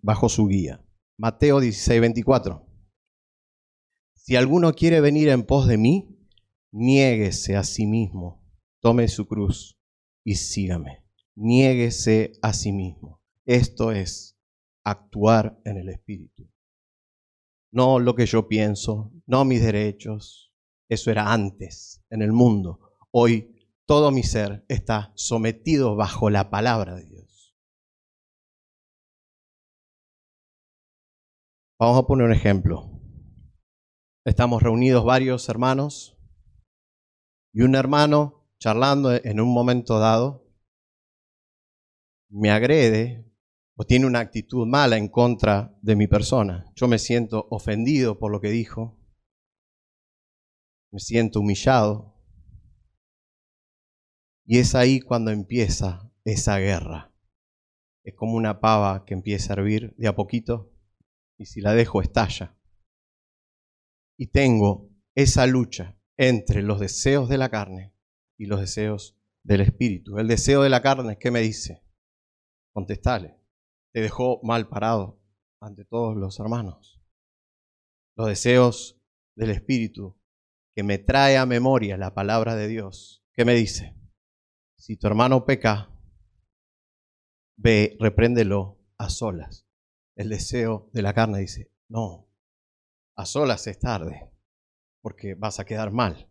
bajo 0.01 0.29
su, 0.29 0.47
guía. 0.47 0.81
Mateo 1.17 1.59
16, 1.59 1.99
24. 1.99 2.65
Si 4.21 4.35
alguno 4.35 4.73
quiere 4.73 4.99
venir 4.99 5.29
en 5.29 5.43
pos 5.43 5.65
de 5.65 5.77
mí, 5.77 6.19
niéguese 6.71 7.55
a 7.55 7.63
sí 7.63 7.87
mismo, 7.87 8.43
tome 8.81 9.07
su 9.07 9.25
cruz 9.25 9.79
y 10.25 10.35
sígame. 10.35 11.05
Niéguese 11.35 12.33
a 12.41 12.51
sí 12.51 12.73
mismo. 12.73 13.23
Esto 13.45 13.93
es 13.93 14.37
actuar 14.83 15.61
en 15.63 15.77
el 15.77 15.87
Espíritu. 15.87 16.51
No 17.71 17.99
lo 17.99 18.13
que 18.13 18.25
yo 18.25 18.49
pienso, 18.49 19.13
no 19.25 19.45
mis 19.45 19.63
derechos. 19.63 20.53
Eso 20.89 21.11
era 21.11 21.31
antes, 21.31 22.03
en 22.09 22.21
el 22.21 22.33
mundo. 22.33 22.97
Hoy 23.11 23.55
todo 23.85 24.11
mi 24.11 24.23
ser 24.23 24.65
está 24.67 25.13
sometido 25.15 25.95
bajo 25.95 26.29
la 26.29 26.49
palabra 26.49 26.93
de 26.95 27.05
Dios. 27.05 27.55
Vamos 31.79 31.97
a 31.97 32.05
poner 32.05 32.27
un 32.27 32.33
ejemplo. 32.33 32.98
Estamos 34.29 34.61
reunidos 34.61 35.03
varios 35.03 35.49
hermanos 35.49 36.15
y 37.51 37.63
un 37.63 37.73
hermano 37.73 38.47
charlando 38.59 39.11
en 39.11 39.41
un 39.41 39.51
momento 39.51 39.97
dado 39.97 40.47
me 42.29 42.51
agrede 42.51 43.25
o 43.75 43.85
tiene 43.85 44.05
una 44.05 44.19
actitud 44.19 44.67
mala 44.67 44.97
en 44.97 45.07
contra 45.07 45.75
de 45.81 45.95
mi 45.95 46.05
persona. 46.05 46.71
Yo 46.75 46.87
me 46.87 46.99
siento 46.99 47.47
ofendido 47.49 48.19
por 48.19 48.31
lo 48.31 48.39
que 48.39 48.51
dijo, 48.51 48.99
me 50.91 50.99
siento 50.99 51.39
humillado, 51.39 52.15
y 54.45 54.59
es 54.59 54.75
ahí 54.75 54.99
cuando 54.99 55.31
empieza 55.31 56.13
esa 56.23 56.59
guerra. 56.59 57.11
Es 58.03 58.13
como 58.13 58.33
una 58.35 58.59
pava 58.59 59.05
que 59.05 59.15
empieza 59.15 59.53
a 59.53 59.55
hervir 59.55 59.95
de 59.97 60.07
a 60.07 60.15
poquito 60.15 60.71
y 61.35 61.47
si 61.47 61.61
la 61.61 61.73
dejo 61.73 62.03
estalla. 62.03 62.58
Y 64.19 64.27
tengo 64.27 64.91
esa 65.15 65.47
lucha 65.47 65.97
entre 66.17 66.61
los 66.61 66.81
deseos 66.81 67.29
de 67.29 67.37
la 67.37 67.49
carne 67.49 67.95
y 68.37 68.47
los 68.47 68.59
deseos 68.59 69.17
del 69.45 69.61
espíritu. 69.61 70.17
El 70.17 70.27
deseo 70.27 70.61
de 70.61 70.69
la 70.69 70.81
carne, 70.81 71.17
¿qué 71.17 71.31
me 71.31 71.39
dice? 71.39 71.81
Contestale. 72.73 73.39
Te 73.93 74.01
dejó 74.01 74.41
mal 74.43 74.67
parado 74.67 75.23
ante 75.61 75.85
todos 75.85 76.17
los 76.17 76.37
hermanos. 76.37 77.01
Los 78.17 78.27
deseos 78.27 79.01
del 79.37 79.51
espíritu, 79.51 80.19
que 80.75 80.83
me 80.83 80.97
trae 80.97 81.37
a 81.37 81.45
memoria 81.45 81.95
la 81.95 82.13
palabra 82.13 82.55
de 82.55 82.67
Dios, 82.67 83.25
¿qué 83.33 83.45
me 83.45 83.53
dice? 83.55 83.95
Si 84.77 84.97
tu 84.97 85.07
hermano 85.07 85.45
peca, 85.45 85.97
ve, 87.57 87.95
repréndelo 88.01 88.85
a 88.97 89.09
solas. 89.09 89.65
El 90.17 90.27
deseo 90.27 90.89
de 90.91 91.03
la 91.03 91.13
carne 91.13 91.39
dice, 91.39 91.71
no, 91.87 92.28
a 93.19 93.25
solas 93.25 93.67
es 93.67 93.77
tarde, 93.79 94.31
porque 95.01 95.35
vas 95.35 95.59
a 95.59 95.65
quedar 95.65 95.91
mal 95.91 96.29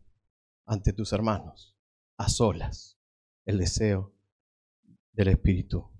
ante 0.64 0.94
tus 0.94 1.12
hermanos. 1.12 1.76
A 2.16 2.30
solas, 2.30 2.98
el 3.44 3.58
deseo 3.58 4.14
del 5.12 5.28
Espíritu. 5.28 5.92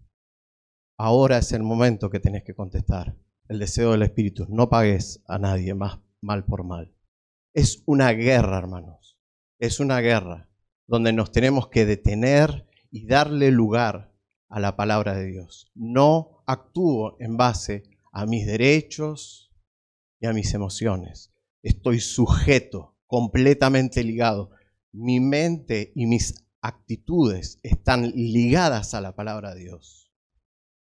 Ahora 0.99 1.37
es 1.37 1.53
el 1.53 1.63
momento 1.63 2.09
que 2.09 2.21
tenés 2.21 2.43
que 2.43 2.55
contestar. 2.55 3.15
El 3.49 3.59
deseo 3.59 3.93
del 3.93 4.01
Espíritu. 4.01 4.47
No 4.49 4.71
pagues 4.71 5.23
a 5.29 5.39
nadie 5.39 5.75
más 5.75 5.99
mal 6.23 6.47
por 6.47 6.65
mal. 6.65 6.97
Es 7.53 7.83
una 7.85 8.13
guerra, 8.13 8.57
hermanos. 8.57 9.19
Es 9.61 9.81
una 9.81 10.01
guerra 10.01 10.49
donde 10.87 11.13
nos 11.13 11.33
tenemos 11.33 11.69
que 11.69 11.85
detener 11.85 12.67
y 12.91 13.07
darle 13.07 13.51
lugar 13.51 14.15
a 14.49 14.59
la 14.59 14.75
palabra 14.75 15.13
de 15.13 15.27
Dios. 15.27 15.71
No 15.75 16.43
actúo 16.47 17.19
en 17.21 17.37
base 17.37 17.83
a 18.11 18.25
mis 18.25 18.47
derechos 18.47 19.48
y 20.21 20.27
a 20.27 20.33
mis 20.33 20.55
emociones. 20.55 21.33
Estoy 21.63 22.01
sujeto, 22.01 22.97
completamente 23.07 24.03
ligado. 24.05 24.51
Mi 24.93 25.21
mente 25.21 25.93
y 25.95 26.07
mis 26.07 26.47
actitudes 26.61 27.61
están 27.63 28.11
ligadas 28.11 28.95
a 28.95 29.01
la 29.01 29.15
palabra 29.15 29.55
de 29.55 29.61
Dios. 29.61 30.11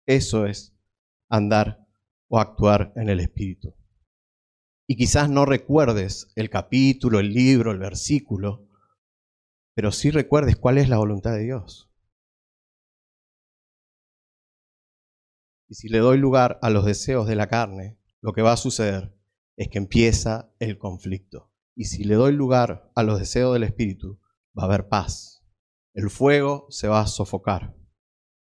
Eso 0.05 0.45
es 0.45 0.75
andar 1.29 1.88
o 2.27 2.39
actuar 2.39 2.93
en 2.95 3.10
el 3.10 3.19
Espíritu. 3.19 3.75
Y 4.88 4.97
quizás 4.97 5.29
no 5.29 5.45
recuerdes 5.45 6.31
el 6.36 6.49
capítulo, 6.49 7.19
el 7.19 7.34
libro, 7.34 7.71
el 7.71 7.77
versículo, 7.77 8.67
pero 9.73 9.91
sí 9.91 10.12
recuerdes 10.12 10.57
cuál 10.57 10.77
es 10.77 10.89
la 10.89 10.97
voluntad 10.97 11.31
de 11.34 11.43
Dios. 11.43 11.89
Y 15.69 15.75
si 15.75 15.88
le 15.88 15.99
doy 15.99 16.17
lugar 16.17 16.60
a 16.62 16.69
los 16.69 16.84
deseos 16.84 17.27
de 17.27 17.36
la 17.36 17.47
carne, 17.47 17.97
lo 18.21 18.34
que 18.34 18.41
va 18.41 18.53
a 18.53 18.57
suceder 18.57 19.17
es 19.57 19.67
que 19.69 19.77
empieza 19.77 20.53
el 20.60 20.77
conflicto. 20.77 21.51
Y 21.75 21.86
si 21.86 22.03
le 22.03 22.15
doy 22.15 22.34
lugar 22.34 22.91
a 22.95 23.03
los 23.03 23.19
deseos 23.19 23.53
del 23.53 23.63
Espíritu, 23.63 24.19
va 24.57 24.63
a 24.63 24.65
haber 24.65 24.88
paz. 24.88 25.43
El 25.93 26.10
fuego 26.10 26.67
se 26.69 26.88
va 26.88 27.01
a 27.01 27.07
sofocar. 27.07 27.75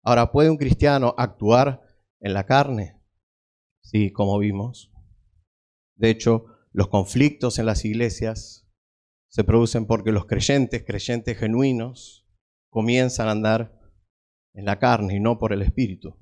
Ahora, 0.04 0.32
¿puede 0.32 0.50
un 0.50 0.58
cristiano 0.58 1.15
actuar 1.18 1.82
en 2.20 2.34
la 2.34 2.46
carne? 2.46 3.02
Sí, 3.82 4.12
como 4.12 4.38
vimos. 4.38 4.92
De 5.96 6.10
hecho, 6.10 6.46
los 6.72 6.89
conflictos 6.89 7.60
en 7.60 7.65
las 7.65 7.86
iglesias 7.86 8.68
se 9.30 9.44
producen 9.44 9.86
porque 9.86 10.12
los 10.12 10.26
creyentes, 10.26 10.84
creyentes 10.86 11.38
genuinos, 11.38 12.28
comienzan 12.70 13.28
a 13.28 13.32
andar 13.32 13.80
en 14.54 14.65
la 14.65 14.80
carne 14.80 15.15
y 15.15 15.20
no 15.20 15.38
por 15.38 15.54
el 15.54 15.62
Espíritu. 15.62 16.18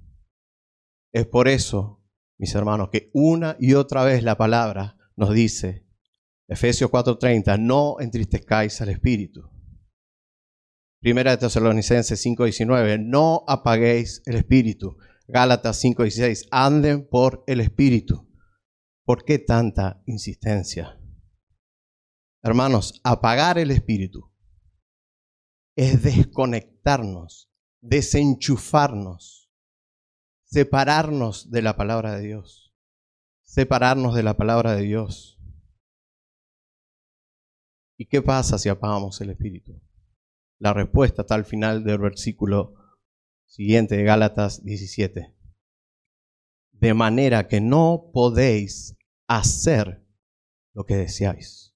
Es 1.13 1.25
por 1.25 1.47
eso, 1.47 2.06
mis 2.37 2.53
hermanos, 2.55 2.89
que 2.91 3.09
una 3.13 3.55
y 3.59 3.73
otra 3.73 4.03
vez 4.03 4.23
la 4.23 4.37
palabra 4.37 4.97
nos 5.15 5.33
dice, 5.33 5.85
Efesios 6.47 6.89
4:30, 6.89 7.57
no 7.59 7.99
entristezcáis 7.99 8.79
al 8.81 8.89
Espíritu. 8.89 9.49
Primera 11.01 11.31
de 11.31 11.37
Tesalonicenses 11.37 12.19
5:19, 12.21 12.99
no 12.99 13.43
apaguéis 13.47 14.21
el 14.25 14.35
Espíritu. 14.35 14.97
Gálatas 15.27 15.77
5:16, 15.83 16.47
anden 16.51 17.07
por 17.07 17.43
el 17.47 17.59
Espíritu. 17.59 18.27
¿Por 19.03 19.25
qué 19.25 19.39
tanta 19.39 20.01
insistencia? 20.05 20.99
Hermanos, 22.43 23.01
apagar 23.03 23.57
el 23.57 23.71
Espíritu 23.71 24.31
es 25.75 26.01
desconectarnos, 26.01 27.51
desenchufarnos 27.81 29.36
separarnos 30.47 31.51
de 31.51 31.61
la 31.61 31.75
palabra 31.75 32.15
de 32.15 32.25
Dios. 32.25 32.73
Separarnos 33.43 34.15
de 34.15 34.23
la 34.23 34.35
palabra 34.35 34.75
de 34.75 34.83
Dios. 34.83 35.39
¿Y 37.97 38.05
qué 38.05 38.21
pasa 38.21 38.57
si 38.57 38.69
apagamos 38.69 39.19
el 39.21 39.31
espíritu? 39.31 39.81
La 40.59 40.73
respuesta 40.73 41.21
está 41.23 41.35
al 41.35 41.45
final 41.45 41.83
del 41.83 41.99
versículo 41.99 42.75
siguiente 43.45 43.97
de 43.97 44.03
Gálatas 44.03 44.63
17. 44.63 45.35
De 46.71 46.93
manera 46.93 47.47
que 47.47 47.59
no 47.59 48.09
podéis 48.13 48.97
hacer 49.27 50.05
lo 50.73 50.85
que 50.85 50.95
deseáis. 50.95 51.75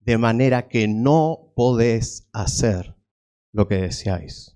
De 0.00 0.18
manera 0.18 0.68
que 0.68 0.88
no 0.88 1.52
podéis 1.54 2.28
hacer 2.32 2.96
lo 3.52 3.68
que 3.68 3.76
deseáis. 3.76 4.55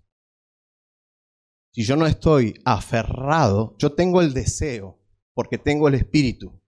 Si 1.72 1.84
yo 1.84 1.96
no 1.96 2.06
estoy 2.06 2.60
aferrado, 2.64 3.76
yo 3.78 3.94
tengo 3.94 4.20
el 4.20 4.34
deseo, 4.34 5.00
porque 5.34 5.56
tengo 5.56 5.86
el 5.88 5.94
espíritu. 5.94 6.60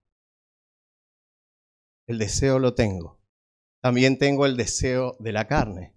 El 2.07 2.19
deseo 2.19 2.59
lo 2.59 2.73
tengo. 2.73 3.21
También 3.81 4.17
tengo 4.17 4.45
el 4.45 4.55
deseo 4.55 5.17
de 5.19 5.33
la 5.33 5.47
carne. 5.47 5.93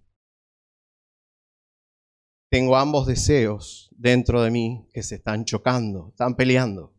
Tengo 2.49 2.75
ambos 2.75 3.07
deseos 3.07 3.89
dentro 3.97 4.41
de 4.41 4.51
mí 4.51 4.89
que 4.93 5.03
se 5.03 5.15
están 5.15 5.45
chocando, 5.45 6.09
están 6.09 6.35
peleando. 6.35 6.93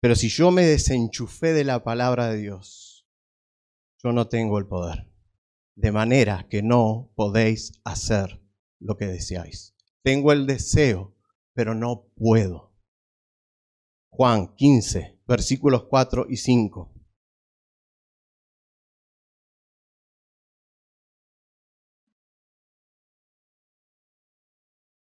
Pero 0.00 0.14
si 0.14 0.28
yo 0.28 0.50
me 0.50 0.62
desenchufé 0.62 1.52
de 1.52 1.64
la 1.64 1.82
palabra 1.82 2.28
de 2.28 2.38
Dios, 2.38 3.06
yo 4.02 4.12
no 4.12 4.28
tengo 4.28 4.58
el 4.58 4.66
poder. 4.66 5.10
De 5.76 5.92
manera 5.92 6.46
que 6.48 6.62
no 6.62 7.10
podéis 7.16 7.80
hacer 7.84 8.42
lo 8.78 8.96
que 8.96 9.06
deseáis. 9.06 9.73
Tengo 10.04 10.32
el 10.32 10.46
deseo, 10.46 11.16
pero 11.54 11.74
no 11.74 12.12
puedo. 12.14 12.76
Juan 14.10 14.54
15, 14.54 15.22
versículos 15.26 15.84
4 15.84 16.26
y 16.28 16.36
5. 16.36 16.92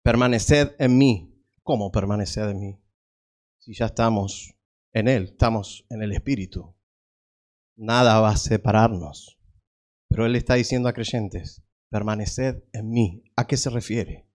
Permaneced 0.02 0.76
en 0.78 0.96
mí. 0.96 1.44
¿Cómo 1.62 1.92
permaneced 1.92 2.48
en 2.48 2.60
mí? 2.60 2.80
Si 3.58 3.74
ya 3.74 3.86
estamos 3.86 4.56
en 4.94 5.08
Él, 5.08 5.24
estamos 5.32 5.84
en 5.90 6.00
el 6.00 6.12
Espíritu. 6.12 6.74
Nada 7.76 8.18
va 8.20 8.30
a 8.30 8.36
separarnos. 8.38 9.38
Pero 10.08 10.24
Él 10.24 10.36
está 10.36 10.54
diciendo 10.54 10.88
a 10.88 10.94
creyentes, 10.94 11.62
permaneced 11.90 12.62
en 12.72 12.88
mí. 12.88 13.24
¿A 13.36 13.46
qué 13.46 13.58
se 13.58 13.68
refiere? 13.68 14.25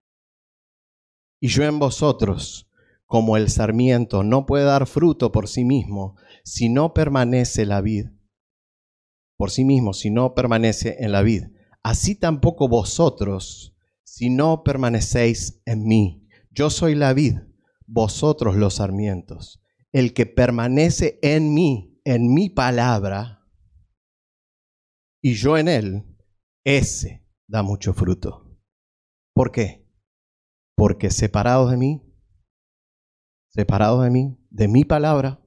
Y 1.42 1.48
yo 1.48 1.64
en 1.64 1.80
vosotros, 1.80 2.70
como 3.06 3.36
el 3.36 3.50
sarmiento 3.50 4.24
no 4.24 4.46
puede 4.46 4.64
dar 4.64 4.88
fruto 4.88 5.34
por 5.34 5.50
sí 5.50 5.66
mismo 5.66 6.16
si 6.46 6.70
no 6.70 6.94
permanece 6.94 7.66
la 7.66 7.82
vid, 7.82 8.06
por 9.36 9.52
sí 9.52 9.66
mismo 9.66 9.94
si 9.94 10.12
no 10.12 10.34
permanece 10.34 10.98
en 11.00 11.12
la 11.12 11.24
vid, 11.24 11.46
así 11.84 12.16
tampoco 12.16 12.70
vosotros 12.70 13.76
si 14.04 14.30
no 14.30 14.64
permanecéis 14.64 15.62
en 15.66 15.86
mí. 15.86 16.28
Yo 16.52 16.70
soy 16.70 16.96
la 16.96 17.14
vid, 17.14 17.38
vosotros 17.88 18.56
los 18.56 18.76
sarmientos. 18.76 19.62
El 19.94 20.14
que 20.14 20.26
permanece 20.26 21.18
en 21.22 21.54
mí, 21.54 22.00
en 22.04 22.34
mi 22.34 22.50
palabra, 22.50 23.42
y 25.22 25.34
yo 25.34 25.58
en 25.58 25.68
él, 25.68 26.04
ese 26.64 27.26
da 27.48 27.64
mucho 27.64 27.94
fruto. 27.94 28.60
¿Por 29.34 29.52
qué? 29.52 29.81
Porque 30.82 31.12
separados 31.12 31.70
de 31.70 31.78
mí, 31.78 32.02
separados 33.50 34.04
de 34.04 34.10
mí, 34.10 34.40
de 34.50 34.68
mi 34.68 34.84
palabra, 34.84 35.40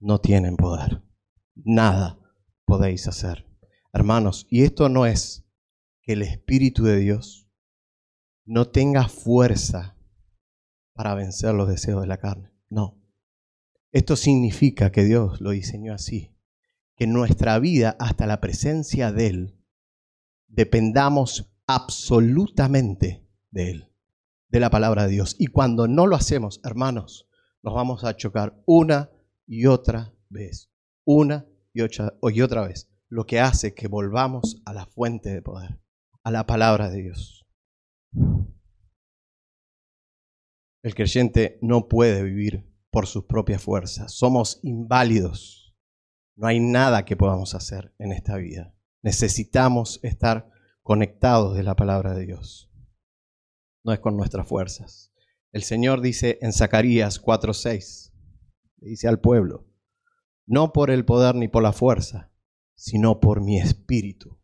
no 0.00 0.18
tienen 0.22 0.56
poder. 0.56 1.02
Nada 1.54 2.18
podéis 2.64 3.06
hacer. 3.06 3.46
Hermanos, 3.92 4.46
y 4.48 4.62
esto 4.62 4.88
no 4.88 5.04
es 5.04 5.46
que 6.00 6.14
el 6.14 6.22
Espíritu 6.22 6.84
de 6.84 6.96
Dios 6.96 7.50
no 8.46 8.70
tenga 8.70 9.08
fuerza 9.08 9.98
para 10.94 11.14
vencer 11.14 11.52
los 11.52 11.68
deseos 11.68 12.00
de 12.00 12.06
la 12.06 12.16
carne. 12.16 12.50
No. 12.70 13.04
Esto 13.92 14.16
significa 14.16 14.90
que 14.90 15.04
Dios 15.04 15.42
lo 15.42 15.50
diseñó 15.50 15.92
así, 15.92 16.34
que 16.96 17.06
nuestra 17.06 17.58
vida 17.58 17.94
hasta 17.98 18.26
la 18.26 18.40
presencia 18.40 19.12
de 19.12 19.26
Él 19.26 19.64
dependamos 20.48 21.54
absolutamente 21.66 23.28
de 23.50 23.70
Él 23.70 23.93
de 24.54 24.60
la 24.60 24.70
palabra 24.70 25.06
de 25.06 25.10
Dios. 25.10 25.34
Y 25.40 25.48
cuando 25.48 25.88
no 25.88 26.06
lo 26.06 26.14
hacemos, 26.14 26.60
hermanos, 26.62 27.28
nos 27.64 27.74
vamos 27.74 28.04
a 28.04 28.16
chocar 28.16 28.62
una 28.66 29.10
y 29.48 29.66
otra 29.66 30.14
vez, 30.28 30.70
una 31.04 31.44
y 31.72 31.80
otra, 31.80 32.14
y 32.22 32.40
otra 32.40 32.64
vez, 32.64 32.88
lo 33.08 33.26
que 33.26 33.40
hace 33.40 33.74
que 33.74 33.88
volvamos 33.88 34.62
a 34.64 34.72
la 34.72 34.86
fuente 34.86 35.30
de 35.30 35.42
poder, 35.42 35.80
a 36.22 36.30
la 36.30 36.46
palabra 36.46 36.88
de 36.88 37.02
Dios. 37.02 37.44
El 40.84 40.94
creyente 40.94 41.58
no 41.60 41.88
puede 41.88 42.22
vivir 42.22 42.72
por 42.92 43.08
sus 43.08 43.24
propias 43.24 43.60
fuerzas. 43.60 44.14
Somos 44.14 44.60
inválidos. 44.62 45.74
No 46.36 46.46
hay 46.46 46.60
nada 46.60 47.04
que 47.04 47.16
podamos 47.16 47.56
hacer 47.56 47.92
en 47.98 48.12
esta 48.12 48.36
vida. 48.36 48.72
Necesitamos 49.02 49.98
estar 50.04 50.48
conectados 50.84 51.56
de 51.56 51.64
la 51.64 51.74
palabra 51.74 52.14
de 52.14 52.26
Dios 52.26 52.70
no 53.84 53.92
es 53.92 54.00
con 54.00 54.16
nuestras 54.16 54.48
fuerzas. 54.48 55.12
El 55.52 55.62
Señor 55.62 56.00
dice 56.00 56.38
en 56.40 56.52
Zacarías 56.52 57.22
4:6, 57.22 58.12
dice 58.78 59.08
al 59.08 59.20
pueblo, 59.20 59.66
no 60.46 60.72
por 60.72 60.90
el 60.90 61.04
poder 61.04 61.34
ni 61.36 61.48
por 61.48 61.62
la 61.62 61.72
fuerza, 61.72 62.32
sino 62.74 63.20
por 63.20 63.40
mi 63.40 63.60
espíritu. 63.60 64.40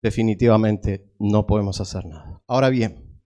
Definitivamente 0.00 1.12
no 1.18 1.46
podemos 1.46 1.80
hacer 1.80 2.06
nada. 2.06 2.42
Ahora 2.46 2.68
bien, 2.68 3.20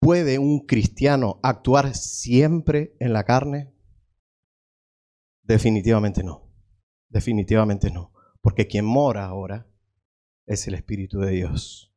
¿puede 0.00 0.38
un 0.38 0.66
cristiano 0.66 1.40
actuar 1.42 1.94
siempre 1.94 2.96
en 3.00 3.12
la 3.12 3.24
carne? 3.24 3.74
Definitivamente 5.42 6.22
no. 6.22 6.50
Definitivamente 7.10 7.90
no. 7.90 8.12
Porque 8.40 8.66
quien 8.66 8.86
mora 8.86 9.26
ahora 9.26 9.70
es 10.46 10.66
el 10.68 10.74
Espíritu 10.74 11.18
de 11.18 11.32
Dios. 11.32 11.89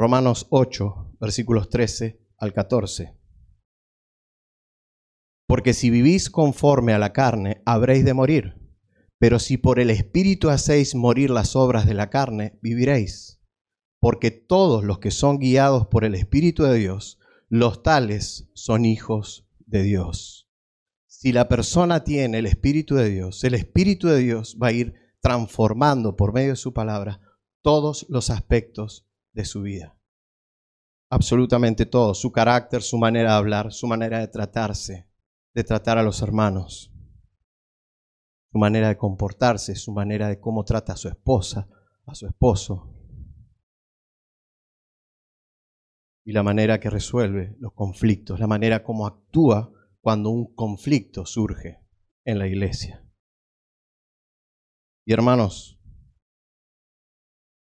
Romanos 0.00 0.46
8, 0.50 1.16
versículos 1.20 1.70
13 1.70 2.24
al 2.36 2.52
14. 2.52 3.18
Porque 5.48 5.74
si 5.74 5.90
vivís 5.90 6.30
conforme 6.30 6.92
a 6.92 7.00
la 7.00 7.12
carne, 7.12 7.62
habréis 7.66 8.04
de 8.04 8.14
morir. 8.14 8.54
Pero 9.18 9.40
si 9.40 9.56
por 9.56 9.80
el 9.80 9.90
Espíritu 9.90 10.50
hacéis 10.50 10.94
morir 10.94 11.30
las 11.30 11.56
obras 11.56 11.84
de 11.84 11.94
la 11.94 12.10
carne, 12.10 12.60
viviréis. 12.62 13.42
Porque 14.00 14.30
todos 14.30 14.84
los 14.84 15.00
que 15.00 15.10
son 15.10 15.40
guiados 15.40 15.88
por 15.88 16.04
el 16.04 16.14
Espíritu 16.14 16.62
de 16.62 16.78
Dios, 16.78 17.18
los 17.48 17.82
tales 17.82 18.48
son 18.54 18.84
hijos 18.84 19.48
de 19.66 19.82
Dios. 19.82 20.48
Si 21.08 21.32
la 21.32 21.48
persona 21.48 22.04
tiene 22.04 22.38
el 22.38 22.46
Espíritu 22.46 22.94
de 22.94 23.10
Dios, 23.10 23.42
el 23.42 23.54
Espíritu 23.54 24.06
de 24.06 24.18
Dios 24.18 24.56
va 24.62 24.68
a 24.68 24.72
ir 24.72 24.94
transformando 25.20 26.14
por 26.14 26.32
medio 26.32 26.50
de 26.50 26.56
su 26.56 26.72
palabra 26.72 27.20
todos 27.62 28.06
los 28.08 28.30
aspectos 28.30 29.07
de 29.38 29.44
su 29.44 29.62
vida. 29.62 29.96
Absolutamente 31.10 31.86
todo, 31.86 32.12
su 32.12 32.32
carácter, 32.32 32.82
su 32.82 32.98
manera 32.98 33.30
de 33.30 33.36
hablar, 33.36 33.72
su 33.72 33.86
manera 33.86 34.18
de 34.18 34.26
tratarse, 34.26 35.08
de 35.54 35.62
tratar 35.62 35.96
a 35.96 36.02
los 36.02 36.20
hermanos, 36.22 36.92
su 38.50 38.58
manera 38.58 38.88
de 38.88 38.98
comportarse, 38.98 39.76
su 39.76 39.92
manera 39.92 40.26
de 40.26 40.40
cómo 40.40 40.64
trata 40.64 40.94
a 40.94 40.96
su 40.96 41.06
esposa, 41.06 41.68
a 42.04 42.16
su 42.16 42.26
esposo, 42.26 42.92
y 46.26 46.32
la 46.32 46.42
manera 46.42 46.80
que 46.80 46.90
resuelve 46.90 47.54
los 47.60 47.72
conflictos, 47.74 48.40
la 48.40 48.48
manera 48.48 48.82
como 48.82 49.06
actúa 49.06 49.72
cuando 50.00 50.30
un 50.30 50.52
conflicto 50.52 51.24
surge 51.24 51.80
en 52.24 52.40
la 52.40 52.48
iglesia. 52.48 53.08
Y 55.06 55.12
hermanos, 55.12 55.80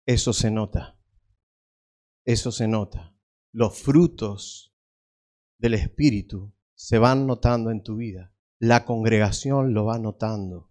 eso 0.07 0.33
se 0.33 0.49
nota, 0.49 0.96
eso 2.27 2.51
se 2.51 2.67
nota. 2.67 3.15
Los 3.53 3.79
frutos 3.79 4.75
del 5.57 5.75
Espíritu 5.75 6.53
se 6.75 6.99
van 6.99 7.25
notando 7.25 7.71
en 7.71 7.81
tu 7.81 7.95
vida. 7.95 8.33
La 8.59 8.83
congregación 8.83 9.73
lo 9.73 9.85
va 9.85 9.97
notando. 9.97 10.69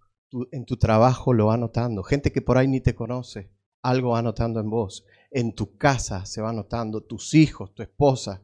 en 0.53 0.67
tu 0.67 0.77
trabajo 0.77 1.33
lo 1.33 1.47
va 1.47 1.57
notando. 1.57 2.03
Gente 2.03 2.31
que 2.31 2.43
por 2.43 2.59
ahí 2.59 2.69
ni 2.69 2.83
te 2.83 2.95
conoce, 2.95 3.55
algo 3.83 4.11
va 4.11 4.21
notando 4.21 4.61
en 4.61 4.69
vos. 4.69 5.07
En 5.31 5.55
tu 5.55 5.79
casa 5.79 6.27
se 6.27 6.43
va 6.43 6.53
notando. 6.53 7.03
Tus 7.03 7.33
hijos, 7.33 7.75
tu 7.75 7.83
esposa, 7.83 8.43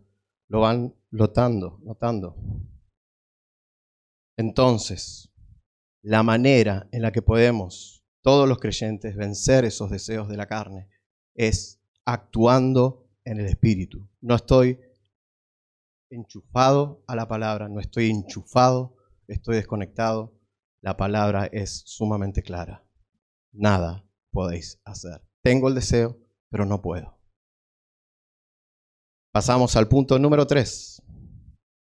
lo 0.48 0.60
van 0.60 0.94
notando, 1.10 1.80
notando. 1.82 2.36
Entonces, 4.38 5.34
la 6.02 6.22
manera 6.22 6.88
en 6.92 7.02
la 7.02 7.12
que 7.12 7.20
podemos 7.20 8.06
todos 8.22 8.48
los 8.48 8.58
creyentes 8.58 9.16
vencer 9.16 9.66
esos 9.66 9.90
deseos 9.90 10.28
de 10.28 10.38
la 10.38 10.46
carne 10.46 10.88
es 11.34 11.82
actuando 12.04 13.01
en 13.24 13.40
el 13.40 13.46
Espíritu. 13.46 14.08
No 14.20 14.34
estoy 14.34 14.80
enchufado 16.10 17.04
a 17.06 17.16
la 17.16 17.26
palabra, 17.28 17.68
no 17.68 17.80
estoy 17.80 18.10
enchufado, 18.10 18.96
estoy 19.26 19.56
desconectado. 19.56 20.38
La 20.80 20.96
palabra 20.96 21.46
es 21.46 21.82
sumamente 21.86 22.42
clara. 22.42 22.84
Nada 23.52 24.04
podéis 24.30 24.80
hacer. 24.84 25.22
Tengo 25.42 25.68
el 25.68 25.74
deseo, 25.74 26.18
pero 26.50 26.66
no 26.66 26.82
puedo. 26.82 27.18
Pasamos 29.32 29.76
al 29.76 29.88
punto 29.88 30.18
número 30.18 30.46
tres. 30.46 31.02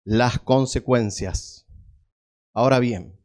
Las 0.05 0.39
consecuencias. 0.39 1.65
Ahora 2.53 2.79
bien, 2.79 3.19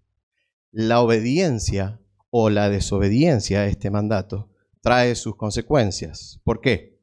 la 0.70 1.00
obediencia 1.00 2.00
o 2.30 2.50
la 2.50 2.68
desobediencia 2.68 3.60
a 3.60 3.66
este 3.66 3.90
mandato 3.90 4.50
trae 4.80 5.14
sus 5.14 5.36
consecuencias. 5.36 6.40
¿Por 6.44 6.60
qué? 6.60 6.97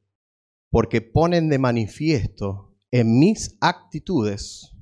Porque 0.75 0.99
ponen 0.99 1.47
de 1.47 1.57
manifiesto 1.57 2.75
en 2.91 3.17
mis 3.17 3.55
actitudes 3.61 4.75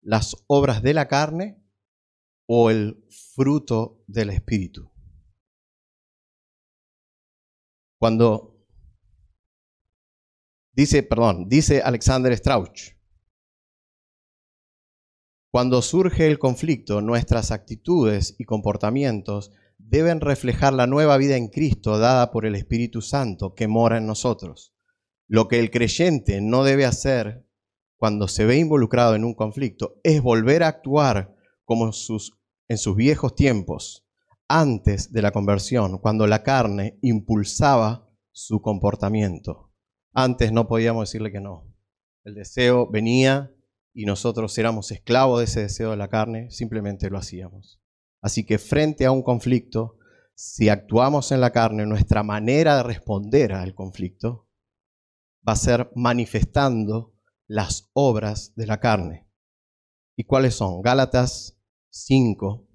las 0.00 0.36
obras 0.46 0.80
de 0.80 0.94
la 0.94 1.08
carne 1.08 1.60
o 2.46 2.70
el 2.70 3.04
fruto 3.34 4.04
del 4.06 4.30
espíritu. 4.30 4.92
Cuando 7.98 8.64
dice, 10.70 11.02
perdón, 11.02 11.48
dice 11.48 11.82
Alexander 11.82 12.32
Strauch, 12.38 12.92
cuando 15.50 15.82
surge 15.82 16.28
el 16.28 16.38
conflicto, 16.38 17.00
nuestras 17.00 17.50
actitudes 17.50 18.36
y 18.38 18.44
comportamientos 18.44 19.50
deben 19.78 20.20
reflejar 20.20 20.74
la 20.74 20.86
nueva 20.86 21.16
vida 21.16 21.36
en 21.36 21.48
Cristo 21.48 21.98
dada 21.98 22.30
por 22.30 22.46
el 22.46 22.54
Espíritu 22.54 23.02
Santo 23.02 23.56
que 23.56 23.66
mora 23.66 23.98
en 23.98 24.06
nosotros. 24.06 24.73
Lo 25.26 25.48
que 25.48 25.58
el 25.58 25.70
creyente 25.70 26.40
no 26.40 26.64
debe 26.64 26.84
hacer 26.84 27.46
cuando 27.96 28.28
se 28.28 28.44
ve 28.44 28.58
involucrado 28.58 29.14
en 29.14 29.24
un 29.24 29.34
conflicto 29.34 29.98
es 30.04 30.20
volver 30.20 30.62
a 30.62 30.68
actuar 30.68 31.34
como 31.64 31.86
en 31.86 31.92
sus, 31.92 32.38
en 32.68 32.76
sus 32.76 32.94
viejos 32.96 33.34
tiempos, 33.34 34.06
antes 34.48 35.12
de 35.12 35.22
la 35.22 35.30
conversión, 35.30 35.98
cuando 35.98 36.26
la 36.26 36.42
carne 36.42 36.98
impulsaba 37.00 38.10
su 38.32 38.60
comportamiento. 38.60 39.72
Antes 40.12 40.52
no 40.52 40.68
podíamos 40.68 41.08
decirle 41.08 41.32
que 41.32 41.40
no. 41.40 41.74
El 42.24 42.34
deseo 42.34 42.90
venía 42.90 43.50
y 43.94 44.04
nosotros 44.04 44.56
éramos 44.58 44.90
esclavos 44.90 45.38
de 45.38 45.44
ese 45.44 45.60
deseo 45.62 45.92
de 45.92 45.96
la 45.96 46.08
carne, 46.08 46.50
simplemente 46.50 47.08
lo 47.08 47.16
hacíamos. 47.16 47.80
Así 48.20 48.44
que 48.44 48.58
frente 48.58 49.06
a 49.06 49.12
un 49.12 49.22
conflicto, 49.22 49.96
si 50.34 50.68
actuamos 50.68 51.32
en 51.32 51.40
la 51.40 51.52
carne, 51.52 51.86
nuestra 51.86 52.22
manera 52.22 52.76
de 52.76 52.82
responder 52.82 53.52
al 53.52 53.74
conflicto 53.74 54.48
va 55.46 55.52
a 55.52 55.56
ser 55.56 55.90
manifestando 55.94 57.14
las 57.46 57.90
obras 57.92 58.54
de 58.56 58.66
la 58.66 58.80
carne. 58.80 59.28
¿Y 60.16 60.24
cuáles 60.24 60.54
son? 60.54 60.80
Gálatas 60.82 61.60
5, 61.90 62.66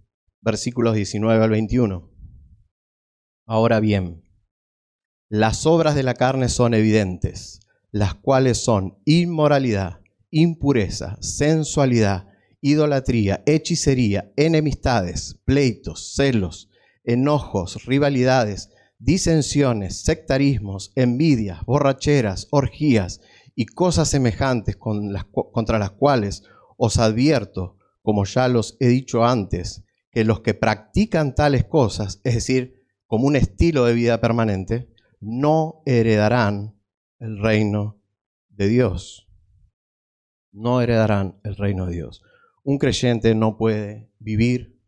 versículos 0.41 0.95
19 0.95 1.43
al 1.43 1.49
21. 1.49 2.09
Ahora 3.45 3.79
bien, 3.79 4.23
las 5.29 5.65
obras 5.65 5.95
de 5.95 6.03
la 6.03 6.13
carne 6.13 6.49
son 6.49 6.73
evidentes, 6.73 7.61
las 7.91 8.15
cuales 8.15 8.57
son 8.57 8.99
inmoralidad, 9.05 10.01
impureza, 10.29 11.17
sensualidad, 11.21 12.27
idolatría, 12.61 13.41
hechicería, 13.45 14.31
enemistades, 14.35 15.39
pleitos, 15.45 16.13
celos, 16.15 16.69
enojos, 17.03 17.85
rivalidades, 17.85 18.69
disensiones, 18.99 20.03
sectarismos, 20.03 20.91
envidias, 20.95 21.63
borracheras, 21.65 22.47
orgías 22.51 23.21
y 23.55 23.65
cosas 23.65 24.09
semejantes 24.09 24.77
contra 24.77 25.79
las 25.79 25.91
cuales 25.91 26.43
os 26.77 26.97
advierto, 26.97 27.77
como 28.01 28.25
ya 28.25 28.47
los 28.47 28.77
he 28.79 28.87
dicho 28.87 29.25
antes, 29.25 29.83
que 30.11 30.23
los 30.23 30.41
que 30.41 30.53
practican 30.53 31.33
tales 31.33 31.65
cosas, 31.65 32.21
es 32.23 32.35
decir, 32.35 32.83
como 33.07 33.25
un 33.25 33.35
estilo 33.35 33.85
de 33.85 33.93
vida 33.93 34.21
permanente, 34.21 34.93
no 35.19 35.81
heredarán 35.85 36.79
el 37.19 37.41
reino 37.41 37.99
de 38.49 38.67
Dios. 38.67 39.27
No 40.51 40.81
heredarán 40.81 41.39
el 41.43 41.55
reino 41.55 41.87
de 41.87 41.93
Dios 41.93 42.21
un 42.69 42.77
creyente 42.77 43.33
no 43.33 43.57
puede 43.57 44.11
vivir, 44.19 44.79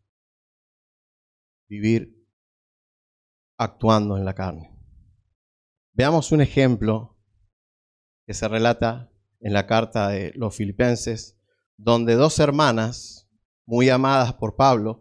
vivir 1.68 2.11
actuando 3.62 4.16
en 4.16 4.24
la 4.24 4.34
carne. 4.34 4.70
Veamos 5.94 6.32
un 6.32 6.40
ejemplo 6.40 7.18
que 8.26 8.34
se 8.34 8.48
relata 8.48 9.10
en 9.40 9.52
la 9.52 9.66
carta 9.66 10.08
de 10.08 10.32
los 10.34 10.54
filipenses, 10.54 11.38
donde 11.76 12.14
dos 12.14 12.38
hermanas, 12.38 13.28
muy 13.66 13.88
amadas 13.90 14.34
por 14.34 14.56
Pablo, 14.56 15.00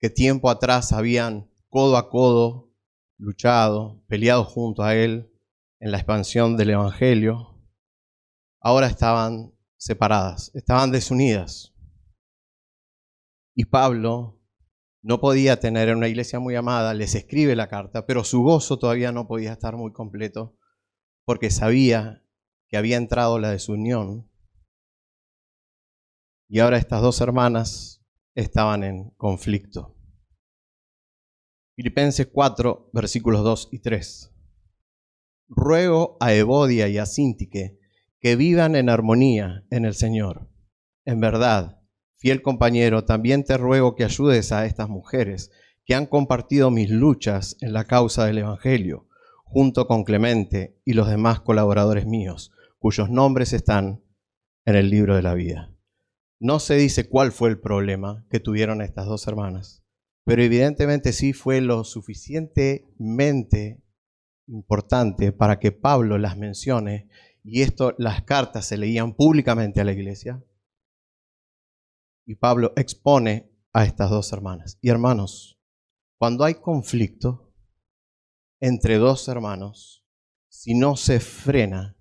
que 0.00 0.10
tiempo 0.10 0.50
atrás 0.50 0.92
habían 0.92 1.50
codo 1.68 1.96
a 1.96 2.10
codo 2.10 2.72
luchado, 3.18 4.04
peleado 4.08 4.44
junto 4.44 4.82
a 4.82 4.94
él 4.94 5.32
en 5.78 5.90
la 5.92 5.98
expansión 5.98 6.56
del 6.56 6.70
Evangelio, 6.70 7.60
ahora 8.60 8.86
estaban 8.86 9.52
separadas, 9.76 10.50
estaban 10.54 10.90
desunidas. 10.90 11.72
Y 13.54 13.66
Pablo 13.66 14.41
no 15.02 15.20
podía 15.20 15.58
tener 15.58 15.94
una 15.94 16.08
iglesia 16.08 16.38
muy 16.38 16.54
amada, 16.54 16.94
les 16.94 17.14
escribe 17.14 17.56
la 17.56 17.68
carta, 17.68 18.06
pero 18.06 18.24
su 18.24 18.42
gozo 18.42 18.78
todavía 18.78 19.12
no 19.12 19.26
podía 19.26 19.52
estar 19.52 19.76
muy 19.76 19.92
completo 19.92 20.56
porque 21.24 21.50
sabía 21.50 22.24
que 22.68 22.76
había 22.76 22.96
entrado 22.96 23.38
la 23.38 23.50
desunión 23.50 24.30
y 26.48 26.60
ahora 26.60 26.76
estas 26.76 27.02
dos 27.02 27.20
hermanas 27.20 28.04
estaban 28.34 28.84
en 28.84 29.10
conflicto. 29.16 29.96
Filipenses 31.74 32.28
4, 32.30 32.90
versículos 32.92 33.42
2 33.42 33.70
y 33.72 33.78
3. 33.80 34.34
Ruego 35.48 36.16
a 36.20 36.34
Evodia 36.34 36.88
y 36.88 36.98
a 36.98 37.06
Sintique 37.06 37.78
que 38.20 38.36
vivan 38.36 38.76
en 38.76 38.88
armonía 38.88 39.64
en 39.70 39.84
el 39.84 39.94
Señor. 39.94 40.50
En 41.04 41.20
verdad, 41.20 41.81
fiel 42.22 42.40
compañero, 42.40 43.04
también 43.04 43.42
te 43.42 43.56
ruego 43.56 43.96
que 43.96 44.04
ayudes 44.04 44.52
a 44.52 44.64
estas 44.64 44.88
mujeres 44.88 45.50
que 45.84 45.96
han 45.96 46.06
compartido 46.06 46.70
mis 46.70 46.88
luchas 46.88 47.56
en 47.60 47.72
la 47.72 47.84
causa 47.84 48.24
del 48.24 48.38
Evangelio, 48.38 49.08
junto 49.42 49.88
con 49.88 50.04
Clemente 50.04 50.78
y 50.84 50.92
los 50.92 51.08
demás 51.08 51.40
colaboradores 51.40 52.06
míos, 52.06 52.52
cuyos 52.78 53.10
nombres 53.10 53.52
están 53.52 54.04
en 54.64 54.76
el 54.76 54.88
libro 54.88 55.16
de 55.16 55.22
la 55.22 55.34
vida. 55.34 55.74
No 56.38 56.60
se 56.60 56.76
dice 56.76 57.08
cuál 57.08 57.32
fue 57.32 57.48
el 57.48 57.58
problema 57.58 58.24
que 58.30 58.38
tuvieron 58.38 58.82
estas 58.82 59.06
dos 59.06 59.26
hermanas, 59.26 59.82
pero 60.24 60.44
evidentemente 60.44 61.12
sí 61.12 61.32
fue 61.32 61.60
lo 61.60 61.82
suficientemente 61.82 63.82
importante 64.46 65.32
para 65.32 65.58
que 65.58 65.72
Pablo 65.72 66.18
las 66.18 66.36
mencione 66.36 67.08
y 67.42 67.62
esto 67.62 67.96
las 67.98 68.22
cartas 68.22 68.66
se 68.66 68.76
leían 68.76 69.14
públicamente 69.14 69.80
a 69.80 69.84
la 69.84 69.90
iglesia. 69.90 70.40
Y 72.32 72.36
Pablo 72.36 72.72
expone 72.76 73.52
a 73.74 73.84
estas 73.84 74.08
dos 74.08 74.32
hermanas. 74.32 74.78
Y 74.80 74.88
hermanos, 74.88 75.60
cuando 76.18 76.44
hay 76.44 76.54
conflicto 76.54 77.54
entre 78.58 78.96
dos 78.96 79.28
hermanos, 79.28 80.08
si 80.48 80.72
no 80.72 80.96
se 80.96 81.20
frena 81.20 81.94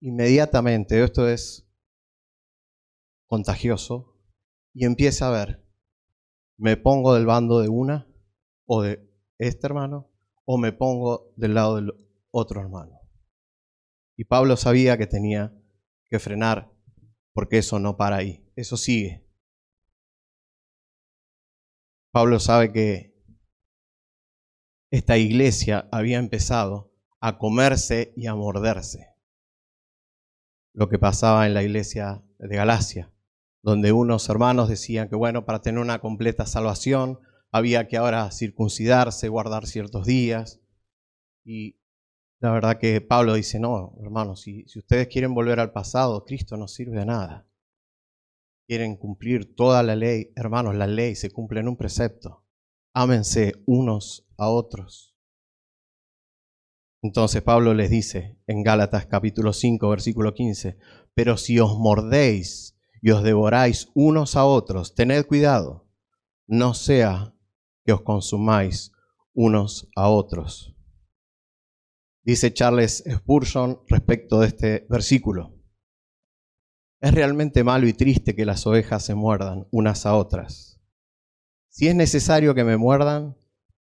inmediatamente, 0.00 1.00
esto 1.00 1.28
es 1.28 1.70
contagioso, 3.28 4.18
y 4.74 4.84
empieza 4.84 5.28
a 5.28 5.30
ver, 5.30 5.64
me 6.58 6.76
pongo 6.76 7.14
del 7.14 7.26
bando 7.26 7.60
de 7.60 7.68
una 7.68 8.12
o 8.64 8.82
de 8.82 9.08
este 9.38 9.68
hermano, 9.68 10.10
o 10.44 10.58
me 10.58 10.72
pongo 10.72 11.32
del 11.36 11.54
lado 11.54 11.76
del 11.76 11.92
otro 12.32 12.60
hermano. 12.60 12.98
Y 14.16 14.24
Pablo 14.24 14.56
sabía 14.56 14.98
que 14.98 15.06
tenía 15.06 15.56
que 16.10 16.18
frenar 16.18 16.72
porque 17.32 17.58
eso 17.58 17.78
no 17.78 17.96
para 17.96 18.16
ahí, 18.16 18.44
eso 18.56 18.76
sigue. 18.76 19.25
Pablo 22.16 22.40
sabe 22.40 22.72
que 22.72 23.14
esta 24.90 25.18
iglesia 25.18 25.86
había 25.92 26.16
empezado 26.16 26.90
a 27.20 27.36
comerse 27.36 28.14
y 28.16 28.26
a 28.26 28.34
morderse. 28.34 29.08
Lo 30.72 30.88
que 30.88 30.98
pasaba 30.98 31.46
en 31.46 31.52
la 31.52 31.62
iglesia 31.62 32.24
de 32.38 32.56
Galacia, 32.56 33.12
donde 33.62 33.92
unos 33.92 34.30
hermanos 34.30 34.70
decían 34.70 35.10
que, 35.10 35.14
bueno, 35.14 35.44
para 35.44 35.60
tener 35.60 35.78
una 35.78 35.98
completa 35.98 36.46
salvación 36.46 37.20
había 37.52 37.86
que 37.86 37.98
ahora 37.98 38.30
circuncidarse, 38.30 39.28
guardar 39.28 39.66
ciertos 39.66 40.06
días. 40.06 40.62
Y 41.44 41.76
la 42.40 42.50
verdad 42.50 42.78
que 42.78 43.02
Pablo 43.02 43.34
dice, 43.34 43.60
no, 43.60 43.94
hermanos, 44.00 44.40
si, 44.40 44.64
si 44.68 44.78
ustedes 44.78 45.08
quieren 45.08 45.34
volver 45.34 45.60
al 45.60 45.72
pasado, 45.72 46.24
Cristo 46.24 46.56
no 46.56 46.66
sirve 46.66 47.00
de 47.00 47.04
nada. 47.04 47.46
Quieren 48.66 48.96
cumplir 48.96 49.54
toda 49.54 49.82
la 49.82 49.94
ley, 49.94 50.32
hermanos, 50.34 50.74
la 50.74 50.88
ley 50.88 51.14
se 51.14 51.30
cumple 51.30 51.60
en 51.60 51.68
un 51.68 51.76
precepto. 51.76 52.44
Ámense 52.92 53.52
unos 53.66 54.26
a 54.36 54.48
otros. 54.48 55.16
Entonces 57.02 57.42
Pablo 57.42 57.74
les 57.74 57.90
dice 57.90 58.40
en 58.48 58.64
Gálatas 58.64 59.06
capítulo 59.06 59.52
5, 59.52 59.88
versículo 59.88 60.34
15, 60.34 60.76
pero 61.14 61.36
si 61.36 61.60
os 61.60 61.78
mordéis 61.78 62.76
y 63.00 63.10
os 63.10 63.22
devoráis 63.22 63.88
unos 63.94 64.34
a 64.34 64.44
otros, 64.44 64.96
tened 64.96 65.24
cuidado, 65.26 65.88
no 66.48 66.74
sea 66.74 67.34
que 67.84 67.92
os 67.92 68.02
consumáis 68.02 68.90
unos 69.32 69.88
a 69.94 70.08
otros. 70.08 70.74
Dice 72.24 72.52
Charles 72.52 73.04
Spurgeon 73.08 73.80
respecto 73.86 74.40
de 74.40 74.48
este 74.48 74.86
versículo. 74.90 75.55
Es 77.00 77.12
realmente 77.12 77.62
malo 77.62 77.86
y 77.86 77.92
triste 77.92 78.34
que 78.34 78.46
las 78.46 78.66
ovejas 78.66 79.04
se 79.04 79.14
muerdan 79.14 79.66
unas 79.70 80.06
a 80.06 80.16
otras. 80.16 80.80
Si 81.68 81.88
es 81.88 81.94
necesario 81.94 82.54
que 82.54 82.64
me 82.64 82.78
muerdan, 82.78 83.36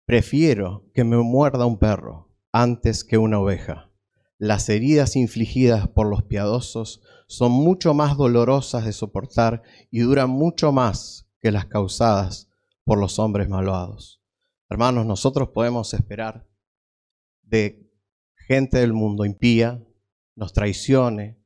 prefiero 0.05 0.89
que 0.93 1.05
me 1.05 1.17
muerda 1.17 1.65
un 1.65 1.79
perro 1.79 2.35
antes 2.51 3.05
que 3.05 3.17
una 3.17 3.39
oveja. 3.39 3.91
Las 4.37 4.67
heridas 4.67 5.15
infligidas 5.15 5.87
por 5.87 6.07
los 6.07 6.23
piadosos 6.23 7.01
son 7.27 7.51
mucho 7.53 7.93
más 7.93 8.17
dolorosas 8.17 8.85
de 8.85 8.91
soportar 8.91 9.63
y 9.89 9.99
duran 10.01 10.29
mucho 10.29 10.71
más 10.71 11.29
que 11.39 11.51
las 11.51 11.65
causadas 11.65 12.49
por 12.83 12.99
los 12.99 13.19
hombres 13.19 13.47
malvados. 13.47 14.21
Hermanos, 14.69 15.05
nosotros 15.05 15.49
podemos 15.49 15.93
esperar 15.93 16.45
de 17.41 17.89
gente 18.35 18.79
del 18.79 18.91
mundo 18.91 19.23
impía, 19.23 19.81
nos 20.35 20.51
traicione, 20.51 21.37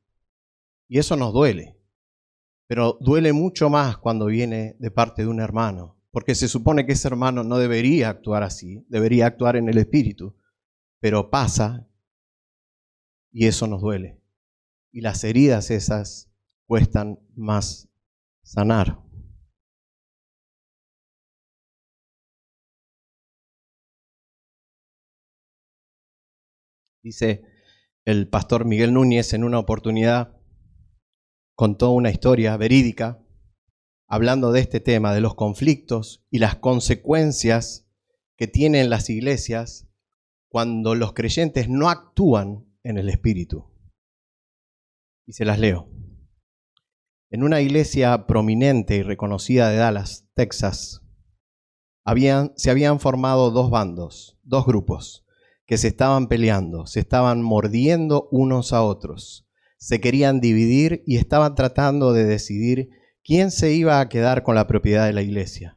y 0.92 0.98
eso 0.98 1.16
nos 1.16 1.32
duele. 1.32 1.80
Pero 2.68 2.98
duele 3.00 3.32
mucho 3.32 3.70
más 3.70 3.96
cuando 3.96 4.26
viene 4.26 4.76
de 4.78 4.90
parte 4.90 5.22
de 5.22 5.28
un 5.28 5.40
hermano, 5.40 5.98
porque 6.10 6.34
se 6.34 6.48
supone 6.48 6.84
que 6.84 6.92
ese 6.92 7.08
hermano 7.08 7.42
no 7.44 7.56
debería 7.56 8.10
actuar 8.10 8.42
así, 8.42 8.84
debería 8.90 9.24
actuar 9.24 9.56
en 9.56 9.70
el 9.70 9.78
espíritu, 9.78 10.36
pero 11.00 11.30
pasa 11.30 11.88
y 13.30 13.46
eso 13.46 13.66
nos 13.66 13.80
duele. 13.80 14.20
Y 14.90 15.00
las 15.00 15.24
heridas 15.24 15.70
esas 15.70 16.30
cuestan 16.66 17.18
más 17.34 17.88
sanar. 18.42 19.02
Dice 27.02 27.46
el 28.04 28.28
pastor 28.28 28.66
Miguel 28.66 28.92
Núñez 28.92 29.32
en 29.32 29.42
una 29.42 29.58
oportunidad, 29.58 30.41
contó 31.54 31.90
una 31.90 32.10
historia 32.10 32.56
verídica 32.56 33.22
hablando 34.06 34.52
de 34.52 34.60
este 34.60 34.80
tema, 34.80 35.14
de 35.14 35.20
los 35.20 35.34
conflictos 35.34 36.24
y 36.30 36.38
las 36.38 36.56
consecuencias 36.56 37.88
que 38.36 38.46
tienen 38.46 38.90
las 38.90 39.08
iglesias 39.08 39.88
cuando 40.48 40.94
los 40.94 41.14
creyentes 41.14 41.68
no 41.68 41.88
actúan 41.88 42.66
en 42.82 42.98
el 42.98 43.08
Espíritu. 43.08 43.70
Y 45.26 45.32
se 45.32 45.44
las 45.44 45.58
leo. 45.58 45.88
En 47.30 47.42
una 47.42 47.62
iglesia 47.62 48.26
prominente 48.26 48.96
y 48.96 49.02
reconocida 49.02 49.70
de 49.70 49.76
Dallas, 49.76 50.28
Texas, 50.34 51.00
se 52.56 52.70
habían 52.70 53.00
formado 53.00 53.50
dos 53.50 53.70
bandos, 53.70 54.38
dos 54.42 54.66
grupos 54.66 55.24
que 55.64 55.78
se 55.78 55.88
estaban 55.88 56.26
peleando, 56.28 56.86
se 56.86 57.00
estaban 57.00 57.40
mordiendo 57.40 58.28
unos 58.30 58.74
a 58.74 58.82
otros, 58.82 59.48
se 59.82 60.00
querían 60.00 60.40
dividir 60.40 61.02
y 61.08 61.16
estaban 61.16 61.56
tratando 61.56 62.12
de 62.12 62.24
decidir 62.24 62.90
quién 63.24 63.50
se 63.50 63.72
iba 63.72 63.98
a 63.98 64.08
quedar 64.08 64.44
con 64.44 64.54
la 64.54 64.68
propiedad 64.68 65.06
de 65.06 65.12
la 65.12 65.22
iglesia. 65.22 65.76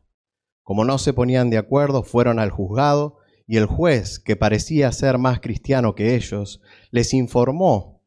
Como 0.62 0.86
no 0.86 1.00
se 1.00 1.12
ponían 1.12 1.50
de 1.50 1.58
acuerdo, 1.58 2.04
fueron 2.04 2.38
al 2.38 2.52
juzgado 2.52 3.18
y 3.48 3.58
el 3.58 3.66
juez, 3.66 4.20
que 4.20 4.36
parecía 4.36 4.92
ser 4.92 5.18
más 5.18 5.40
cristiano 5.40 5.96
que 5.96 6.14
ellos, 6.14 6.62
les 6.92 7.16
informó 7.16 8.04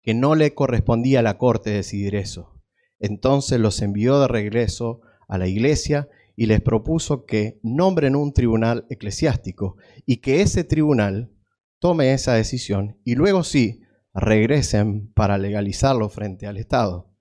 que 0.00 0.14
no 0.14 0.36
le 0.36 0.54
correspondía 0.54 1.18
a 1.18 1.22
la 1.22 1.36
corte 1.36 1.68
decidir 1.68 2.14
eso. 2.14 2.58
Entonces 2.98 3.60
los 3.60 3.82
envió 3.82 4.18
de 4.20 4.28
regreso 4.28 5.02
a 5.28 5.36
la 5.36 5.48
iglesia 5.48 6.08
y 6.34 6.46
les 6.46 6.62
propuso 6.62 7.26
que 7.26 7.60
nombren 7.62 8.16
un 8.16 8.32
tribunal 8.32 8.86
eclesiástico 8.88 9.76
y 10.06 10.22
que 10.22 10.40
ese 10.40 10.64
tribunal 10.64 11.30
tome 11.78 12.14
esa 12.14 12.32
decisión 12.32 12.98
y 13.04 13.16
luego 13.16 13.44
sí 13.44 13.82
regresen 14.16 15.12
para 15.12 15.36
legalizarlo 15.36 16.08
frente 16.08 16.46
al 16.46 16.56
Estado. 16.56 17.14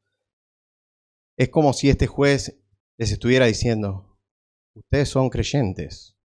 Es 1.38 1.49
como 1.49 1.73
si 1.73 1.89
este 1.89 2.08
juez 2.08 2.58
les 2.97 3.12
estuviera 3.12 3.45
diciendo, 3.45 4.17
ustedes 4.73 5.10
son 5.10 5.29
creyentes, 5.29 6.17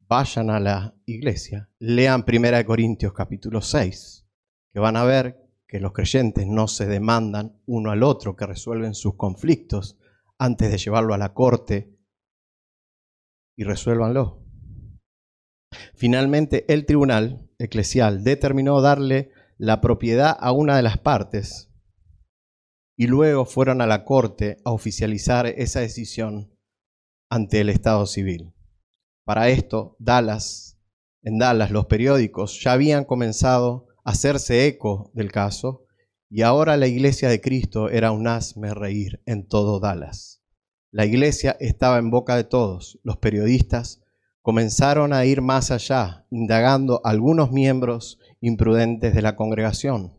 vayan 0.00 0.50
a 0.50 0.60
la 0.60 0.94
iglesia, 1.06 1.70
lean 1.78 2.26
1 2.28 2.64
Corintios 2.66 3.14
capítulo 3.14 3.62
6, 3.62 4.26
que 4.72 4.80
van 4.80 4.96
a 4.96 5.04
ver 5.04 5.48
que 5.66 5.80
los 5.80 5.92
creyentes 5.92 6.46
no 6.46 6.68
se 6.68 6.86
demandan 6.86 7.62
uno 7.64 7.90
al 7.90 8.02
otro, 8.02 8.36
que 8.36 8.44
resuelven 8.44 8.94
sus 8.94 9.16
conflictos, 9.16 9.98
antes 10.38 10.70
de 10.70 10.78
llevarlo 10.78 11.14
a 11.14 11.18
la 11.18 11.32
corte 11.32 11.96
y 13.56 13.64
resuélvanlo. 13.64 14.44
Finalmente, 15.94 16.70
el 16.72 16.84
tribunal 16.86 17.48
eclesial 17.58 18.24
determinó 18.24 18.80
darle 18.80 19.32
la 19.62 19.82
propiedad 19.82 20.34
a 20.40 20.52
una 20.52 20.74
de 20.74 20.82
las 20.82 20.96
partes 20.96 21.68
y 22.96 23.08
luego 23.08 23.44
fueron 23.44 23.82
a 23.82 23.86
la 23.86 24.06
corte 24.06 24.56
a 24.64 24.72
oficializar 24.72 25.46
esa 25.46 25.80
decisión 25.80 26.56
ante 27.28 27.60
el 27.60 27.68
Estado 27.68 28.06
civil. 28.06 28.54
Para 29.22 29.50
esto, 29.50 29.96
Dallas, 29.98 30.78
en 31.22 31.36
Dallas 31.36 31.70
los 31.72 31.84
periódicos 31.84 32.58
ya 32.62 32.72
habían 32.72 33.04
comenzado 33.04 33.88
a 34.02 34.12
hacerse 34.12 34.66
eco 34.66 35.10
del 35.12 35.30
caso 35.30 35.84
y 36.30 36.40
ahora 36.40 36.78
la 36.78 36.86
iglesia 36.86 37.28
de 37.28 37.42
Cristo 37.42 37.90
era 37.90 38.12
un 38.12 38.28
asme 38.28 38.72
reír 38.72 39.20
en 39.26 39.46
todo 39.46 39.78
Dallas. 39.78 40.42
La 40.90 41.04
iglesia 41.04 41.58
estaba 41.60 41.98
en 41.98 42.10
boca 42.10 42.34
de 42.34 42.44
todos. 42.44 42.98
Los 43.02 43.18
periodistas 43.18 44.00
comenzaron 44.40 45.12
a 45.12 45.26
ir 45.26 45.42
más 45.42 45.70
allá, 45.70 46.26
indagando 46.30 47.02
algunos 47.04 47.52
miembros 47.52 48.18
imprudentes 48.40 49.14
de 49.14 49.22
la 49.22 49.36
congregación. 49.36 50.18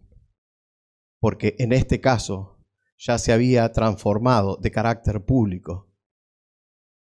Porque 1.20 1.56
en 1.60 1.74
este 1.74 2.00
caso 2.02 2.60
ya 2.98 3.18
se 3.18 3.34
había 3.34 3.72
transformado 3.72 4.58
de 4.62 4.72
carácter 4.72 5.26
público. 5.26 5.92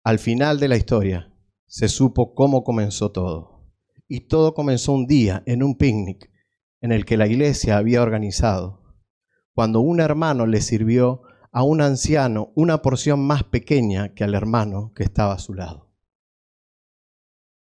Al 0.05 0.19
final 0.19 0.61
de 0.61 0.69
la 0.69 0.77
historia 0.77 1.35
se 1.67 1.89
supo 1.89 2.35
cómo 2.35 2.65
comenzó 2.65 3.11
todo. 3.13 3.73
Y 4.07 4.29
todo 4.29 4.55
comenzó 4.55 4.93
un 4.93 5.07
día 5.07 5.43
en 5.47 5.63
un 5.63 5.77
picnic 5.77 6.31
en 6.81 6.93
el 6.93 7.05
que 7.05 7.17
la 7.17 7.27
iglesia 7.27 7.77
había 7.77 8.03
organizado, 8.03 8.97
cuando 9.53 9.81
un 9.81 10.01
hermano 10.01 10.47
le 10.47 10.61
sirvió 10.61 11.23
a 11.53 11.63
un 11.63 11.81
anciano 11.81 12.53
una 12.55 12.83
porción 12.83 13.21
más 13.21 13.45
pequeña 13.45 14.15
que 14.15 14.25
al 14.25 14.35
hermano 14.35 14.93
que 14.95 15.03
estaba 15.03 15.35
a 15.35 15.39
su 15.39 15.55
lado. 15.55 15.93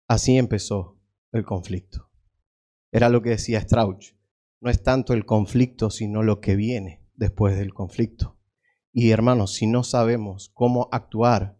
Así 0.07 0.37
empezó 0.37 0.99
el 1.31 1.43
conflicto. 1.43 2.10
Era 2.91 3.09
lo 3.09 3.21
que 3.21 3.31
decía 3.31 3.61
Strauch. 3.61 4.15
No 4.59 4.69
es 4.69 4.83
tanto 4.83 5.13
el 5.13 5.25
conflicto, 5.25 5.89
sino 5.89 6.23
lo 6.23 6.39
que 6.41 6.55
viene 6.55 7.03
después 7.15 7.57
del 7.57 7.73
conflicto. 7.73 8.37
Y 8.93 9.11
hermanos, 9.11 9.53
si 9.55 9.67
no 9.67 9.83
sabemos 9.83 10.51
cómo 10.53 10.89
actuar 10.91 11.57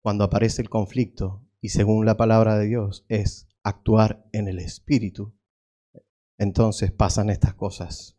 cuando 0.00 0.24
aparece 0.24 0.62
el 0.62 0.70
conflicto, 0.70 1.44
y 1.60 1.70
según 1.70 2.06
la 2.06 2.16
palabra 2.16 2.56
de 2.56 2.66
Dios 2.66 3.04
es 3.08 3.48
actuar 3.62 4.24
en 4.32 4.46
el 4.48 4.60
Espíritu, 4.60 5.36
entonces 6.38 6.92
pasan 6.92 7.30
estas 7.30 7.54
cosas. 7.54 8.16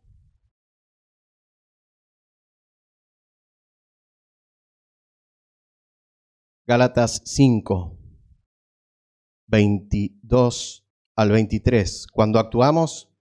Gálatas 6.66 7.22
5, 7.24 7.98
22 9.48 10.89
al 11.20 11.32
23. 11.32 12.06
Cuando 12.06 12.38
actuamos 12.38 13.12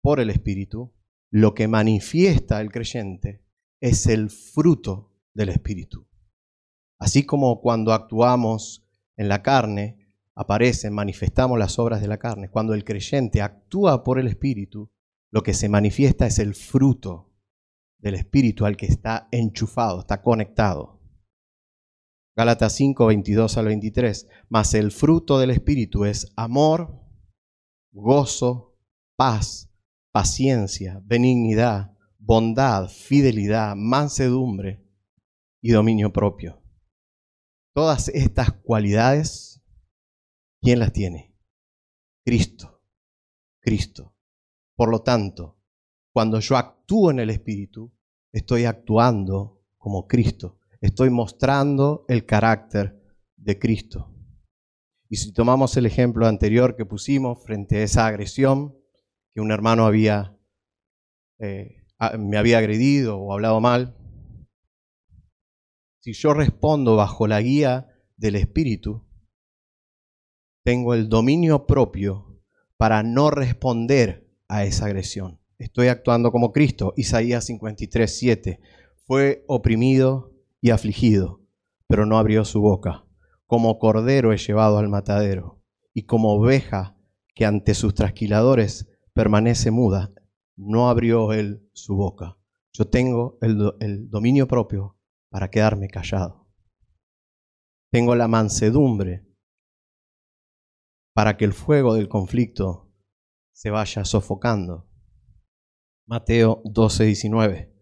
por 0.00 0.20
el 0.20 0.30
Espíritu, 0.30 0.94
lo 1.28 1.52
que 1.52 1.66
manifiesta 1.66 2.60
el 2.60 2.70
creyente 2.70 3.42
es 3.80 4.06
el 4.06 4.30
fruto 4.30 5.12
del 5.34 5.48
Espíritu. 5.48 6.06
Así 7.00 7.26
como 7.26 7.60
cuando 7.60 7.92
actuamos 7.92 8.86
en 9.16 9.26
la 9.28 9.42
carne, 9.42 10.06
aparecen, 10.36 10.94
manifestamos 10.94 11.58
las 11.58 11.80
obras 11.80 12.00
de 12.00 12.06
la 12.06 12.18
carne. 12.18 12.48
Cuando 12.48 12.74
el 12.74 12.84
creyente 12.84 13.42
actúa 13.42 14.04
por 14.04 14.20
el 14.20 14.28
Espíritu, 14.28 14.92
lo 15.32 15.42
que 15.42 15.52
se 15.52 15.68
manifiesta 15.68 16.28
es 16.28 16.38
el 16.38 16.54
fruto 16.54 17.32
del 17.98 18.14
Espíritu 18.14 18.66
al 18.66 18.76
que 18.76 18.86
está 18.86 19.26
enchufado, 19.32 19.98
está 19.98 20.22
conectado. 20.22 21.00
Gálatas 22.36 22.72
5, 22.74 23.06
22 23.06 23.56
al 23.58 23.66
23. 23.66 24.28
Mas 24.48 24.74
el 24.74 24.90
fruto 24.90 25.38
del 25.38 25.50
Espíritu 25.50 26.04
es 26.04 26.32
amor, 26.36 27.00
gozo, 27.92 28.76
paz, 29.16 29.70
paciencia, 30.12 31.00
benignidad, 31.04 31.96
bondad, 32.18 32.88
fidelidad, 32.88 33.76
mansedumbre 33.76 34.84
y 35.62 35.70
dominio 35.70 36.12
propio. 36.12 36.60
Todas 37.72 38.08
estas 38.08 38.52
cualidades, 38.52 39.62
¿quién 40.60 40.80
las 40.80 40.92
tiene? 40.92 41.36
Cristo. 42.24 42.82
Cristo. 43.60 44.16
Por 44.76 44.90
lo 44.90 45.02
tanto, 45.02 45.60
cuando 46.12 46.40
yo 46.40 46.56
actúo 46.56 47.10
en 47.10 47.20
el 47.20 47.30
Espíritu, 47.30 47.92
estoy 48.32 48.64
actuando 48.64 49.64
como 49.78 50.06
Cristo 50.08 50.60
estoy 50.84 51.08
mostrando 51.08 52.04
el 52.08 52.26
carácter 52.26 53.00
de 53.36 53.58
Cristo. 53.58 54.14
Y 55.08 55.16
si 55.16 55.32
tomamos 55.32 55.76
el 55.78 55.86
ejemplo 55.86 56.26
anterior 56.26 56.76
que 56.76 56.84
pusimos 56.84 57.42
frente 57.42 57.78
a 57.78 57.82
esa 57.84 58.06
agresión, 58.06 58.76
que 59.32 59.40
un 59.40 59.50
hermano 59.50 59.86
había, 59.86 60.36
eh, 61.38 61.76
me 62.18 62.36
había 62.36 62.58
agredido 62.58 63.18
o 63.18 63.32
hablado 63.32 63.60
mal, 63.60 63.96
si 66.00 66.12
yo 66.12 66.34
respondo 66.34 66.96
bajo 66.96 67.26
la 67.26 67.40
guía 67.40 67.88
del 68.16 68.36
Espíritu, 68.36 69.08
tengo 70.64 70.92
el 70.92 71.08
dominio 71.08 71.66
propio 71.66 72.42
para 72.76 73.02
no 73.02 73.30
responder 73.30 74.30
a 74.48 74.64
esa 74.64 74.84
agresión. 74.84 75.40
Estoy 75.56 75.88
actuando 75.88 76.30
como 76.30 76.52
Cristo. 76.52 76.92
Isaías 76.96 77.46
53, 77.46 78.18
7. 78.18 78.60
Fue 79.06 79.44
oprimido 79.46 80.33
y 80.64 80.70
afligido, 80.70 81.42
pero 81.86 82.06
no 82.06 82.16
abrió 82.16 82.42
su 82.46 82.62
boca. 82.62 83.04
Como 83.44 83.78
cordero 83.78 84.32
es 84.32 84.46
llevado 84.46 84.78
al 84.78 84.88
matadero, 84.88 85.62
y 85.92 86.04
como 86.04 86.32
oveja 86.32 86.96
que 87.34 87.44
ante 87.44 87.74
sus 87.74 87.92
trasquiladores 87.92 88.88
permanece 89.12 89.70
muda, 89.70 90.14
no 90.56 90.88
abrió 90.88 91.34
él 91.34 91.68
su 91.74 91.96
boca. 91.96 92.38
Yo 92.72 92.86
tengo 92.86 93.36
el, 93.42 93.74
el 93.80 94.08
dominio 94.08 94.48
propio 94.48 94.96
para 95.28 95.50
quedarme 95.50 95.88
callado. 95.88 96.48
Tengo 97.90 98.14
la 98.14 98.26
mansedumbre 98.26 99.28
para 101.12 101.36
que 101.36 101.44
el 101.44 101.52
fuego 101.52 101.92
del 101.92 102.08
conflicto 102.08 102.90
se 103.52 103.68
vaya 103.68 104.06
sofocando. 104.06 104.88
Mateo 106.06 106.62
12, 106.64 107.04
19. 107.04 107.74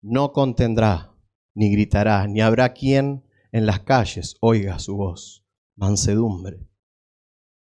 No 0.00 0.32
contendrá 0.32 1.09
ni 1.54 1.70
gritará, 1.72 2.26
ni 2.26 2.40
habrá 2.40 2.72
quien 2.72 3.24
en 3.52 3.66
las 3.66 3.80
calles 3.80 4.36
oiga 4.40 4.78
su 4.78 4.96
voz. 4.96 5.44
Mansedumbre. 5.76 6.68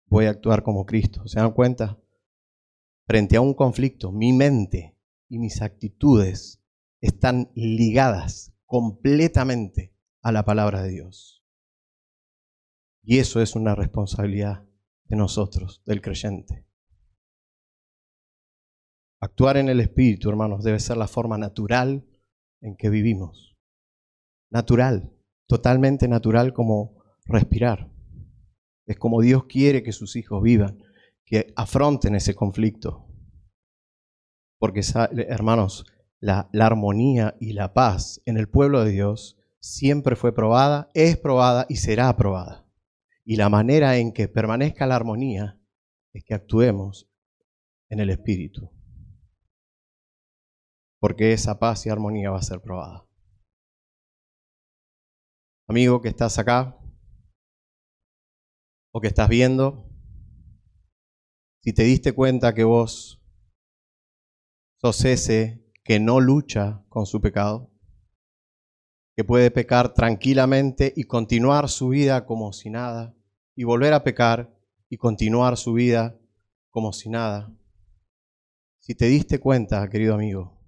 Voy 0.07 0.25
a 0.25 0.29
actuar 0.29 0.63
como 0.63 0.85
Cristo. 0.85 1.27
¿Se 1.27 1.39
dan 1.39 1.51
cuenta? 1.51 1.99
Frente 3.07 3.37
a 3.37 3.41
un 3.41 3.53
conflicto, 3.53 4.11
mi 4.11 4.33
mente 4.33 4.97
y 5.27 5.37
mis 5.39 5.61
actitudes 5.61 6.63
están 7.01 7.51
ligadas 7.55 8.53
completamente 8.65 9.95
a 10.21 10.31
la 10.31 10.43
palabra 10.45 10.81
de 10.81 10.89
Dios. 10.89 11.43
Y 13.03 13.19
eso 13.19 13.41
es 13.41 13.55
una 13.55 13.75
responsabilidad 13.75 14.67
de 15.03 15.15
nosotros, 15.15 15.83
del 15.85 16.01
creyente. 16.01 16.67
Actuar 19.19 19.57
en 19.57 19.69
el 19.69 19.79
Espíritu, 19.79 20.29
hermanos, 20.29 20.63
debe 20.63 20.79
ser 20.79 20.97
la 20.97 21.07
forma 21.07 21.37
natural 21.37 22.07
en 22.61 22.75
que 22.75 22.89
vivimos 22.89 23.54
natural, 24.55 25.11
totalmente 25.47 26.07
natural 26.07 26.53
como 26.53 27.03
respirar. 27.25 27.91
Es 28.87 28.97
como 28.97 29.21
Dios 29.21 29.43
quiere 29.49 29.83
que 29.83 29.91
sus 29.91 30.15
hijos 30.15 30.41
vivan, 30.41 30.81
que 31.25 31.51
afronten 31.57 32.15
ese 32.15 32.35
conflicto. 32.35 33.05
Porque, 34.57 34.81
hermanos, 35.27 35.85
la, 36.21 36.47
la, 36.53 36.67
armonía 36.67 37.35
y 37.37 37.51
la 37.51 37.73
paz 37.73 38.21
en 38.25 38.37
el 38.37 38.47
pueblo 38.47 38.85
de 38.85 38.91
Dios 38.91 39.37
siempre 39.59 40.15
fue 40.15 40.33
probada, 40.33 40.89
es 40.93 41.17
probada 41.17 41.65
y 41.67 41.75
será 41.75 42.15
probada. 42.15 42.65
Y 43.25 43.35
la 43.35 43.49
manera 43.49 43.97
en 43.97 44.13
que 44.13 44.29
permanezca 44.29 44.87
la 44.87 44.95
armonía 44.95 45.59
es 46.13 46.23
que 46.23 46.33
actuemos 46.33 47.09
en 47.89 47.99
el 47.99 48.09
Espíritu. 48.09 48.71
Porque 51.01 51.33
esa 51.33 51.59
paz 51.59 51.85
y 51.85 51.89
armonía 51.89 52.31
va 52.31 52.37
a 52.37 52.43
ser 52.43 52.61
probada. 52.61 53.05
Amigo 55.67 55.99
que 55.99 56.09
estás 56.09 56.37
acá 56.37 56.77
o 58.91 59.01
que 59.01 59.07
estás 59.07 59.27
viendo, 59.27 59.89
si 61.61 61.73
te 61.73 61.83
diste 61.83 62.13
cuenta 62.13 62.53
que 62.53 62.63
vos 62.63 63.19
sos 64.79 65.03
ese 65.05 65.65
que 65.83 65.99
no 65.99 66.19
lucha 66.19 66.85
con 66.87 67.07
su 67.07 67.19
pecado, 67.19 67.73
que 69.15 69.23
puede 69.23 69.49
pecar 69.49 69.95
tranquilamente 69.95 70.93
y 70.95 71.05
continuar 71.05 71.67
su 71.67 71.89
vida 71.89 72.27
como 72.27 72.53
si 72.53 72.69
nada, 72.69 73.17
y 73.55 73.63
volver 73.63 73.93
a 73.93 74.03
pecar 74.03 74.55
y 74.87 74.97
continuar 74.97 75.57
su 75.57 75.73
vida 75.73 76.15
como 76.69 76.93
si 76.93 77.09
nada. 77.09 77.51
Si 78.79 78.93
te 78.93 79.07
diste 79.07 79.39
cuenta, 79.39 79.89
querido 79.89 80.13
amigo, 80.13 80.61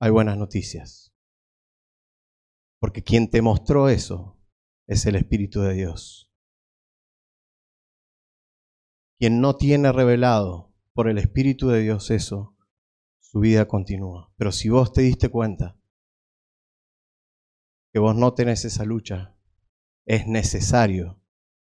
hay 0.00 0.10
buenas 0.10 0.38
noticias. 0.38 1.13
Porque 2.84 3.02
quien 3.02 3.30
te 3.30 3.40
mostró 3.40 3.88
eso 3.88 4.38
es 4.86 5.06
el 5.06 5.16
Espíritu 5.16 5.62
de 5.62 5.72
Dios. 5.72 6.30
Quien 9.18 9.40
no 9.40 9.56
tiene 9.56 9.90
revelado 9.90 10.74
por 10.92 11.08
el 11.08 11.16
Espíritu 11.16 11.68
de 11.68 11.80
Dios 11.80 12.10
eso, 12.10 12.58
su 13.20 13.40
vida 13.40 13.66
continúa. 13.66 14.34
Pero 14.36 14.52
si 14.52 14.68
vos 14.68 14.92
te 14.92 15.00
diste 15.00 15.30
cuenta 15.30 15.80
que 17.90 18.00
vos 18.00 18.14
no 18.14 18.34
tenés 18.34 18.66
esa 18.66 18.84
lucha, 18.84 19.34
es 20.04 20.26
necesario 20.26 21.22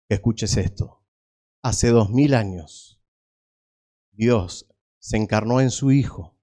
que 0.09 0.17
escuches 0.17 0.57
esto. 0.57 1.05
Hace 1.63 1.91
dos 1.91 2.11
mil 2.11 2.35
años, 2.35 3.01
Dios 4.11 4.69
se 4.99 5.17
encarnó 5.17 5.61
en 5.61 5.71
su 5.71 5.93
Hijo, 5.93 6.37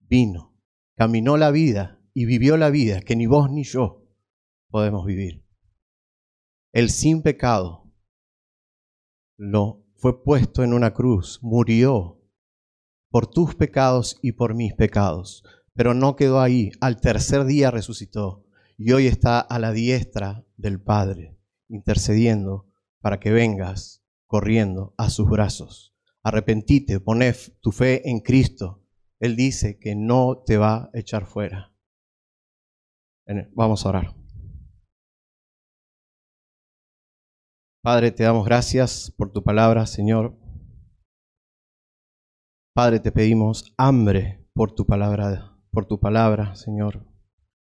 vino, 0.00 0.58
caminó 0.96 1.36
la 1.36 1.52
vida 1.52 2.02
y 2.14 2.24
vivió 2.24 2.56
la 2.56 2.70
vida 2.70 3.00
que 3.00 3.14
ni 3.14 3.26
vos 3.26 3.48
ni 3.48 3.62
yo 3.62 3.97
podemos 4.68 5.04
vivir. 5.06 5.44
El 6.72 6.90
sin 6.90 7.22
pecado 7.22 7.92
lo 9.36 9.84
fue 9.96 10.22
puesto 10.22 10.62
en 10.62 10.72
una 10.72 10.92
cruz, 10.92 11.40
murió 11.42 12.18
por 13.10 13.26
tus 13.26 13.54
pecados 13.54 14.18
y 14.22 14.32
por 14.32 14.54
mis 14.54 14.74
pecados. 14.74 15.42
Pero 15.74 15.94
no 15.94 16.16
quedó 16.16 16.40
ahí. 16.40 16.72
Al 16.80 17.00
tercer 17.00 17.44
día 17.44 17.70
resucitó 17.70 18.44
y 18.76 18.92
hoy 18.92 19.06
está 19.06 19.40
a 19.40 19.58
la 19.58 19.72
diestra 19.72 20.44
del 20.56 20.80
Padre, 20.80 21.36
intercediendo 21.68 22.68
para 23.00 23.20
que 23.20 23.30
vengas 23.30 24.04
corriendo 24.26 24.94
a 24.98 25.08
sus 25.10 25.28
brazos. 25.28 25.94
Arrepentite, 26.22 27.00
poné 27.00 27.34
tu 27.60 27.72
fe 27.72 28.08
en 28.08 28.20
Cristo. 28.20 28.84
Él 29.20 29.36
dice 29.36 29.78
que 29.78 29.94
no 29.94 30.42
te 30.44 30.56
va 30.58 30.76
a 30.76 30.90
echar 30.94 31.26
fuera. 31.26 31.74
Vamos 33.54 33.84
a 33.84 33.88
orar. 33.88 34.17
Padre, 37.90 38.12
te 38.12 38.22
damos 38.22 38.44
gracias 38.44 39.10
por 39.16 39.32
tu 39.32 39.42
palabra, 39.42 39.86
Señor. 39.86 40.38
Padre, 42.74 43.00
te 43.00 43.10
pedimos 43.10 43.72
hambre 43.78 44.46
por 44.52 44.72
tu 44.72 44.84
palabra, 44.84 45.56
por 45.70 45.86
tu 45.86 45.98
palabra, 45.98 46.54
Señor, 46.54 47.06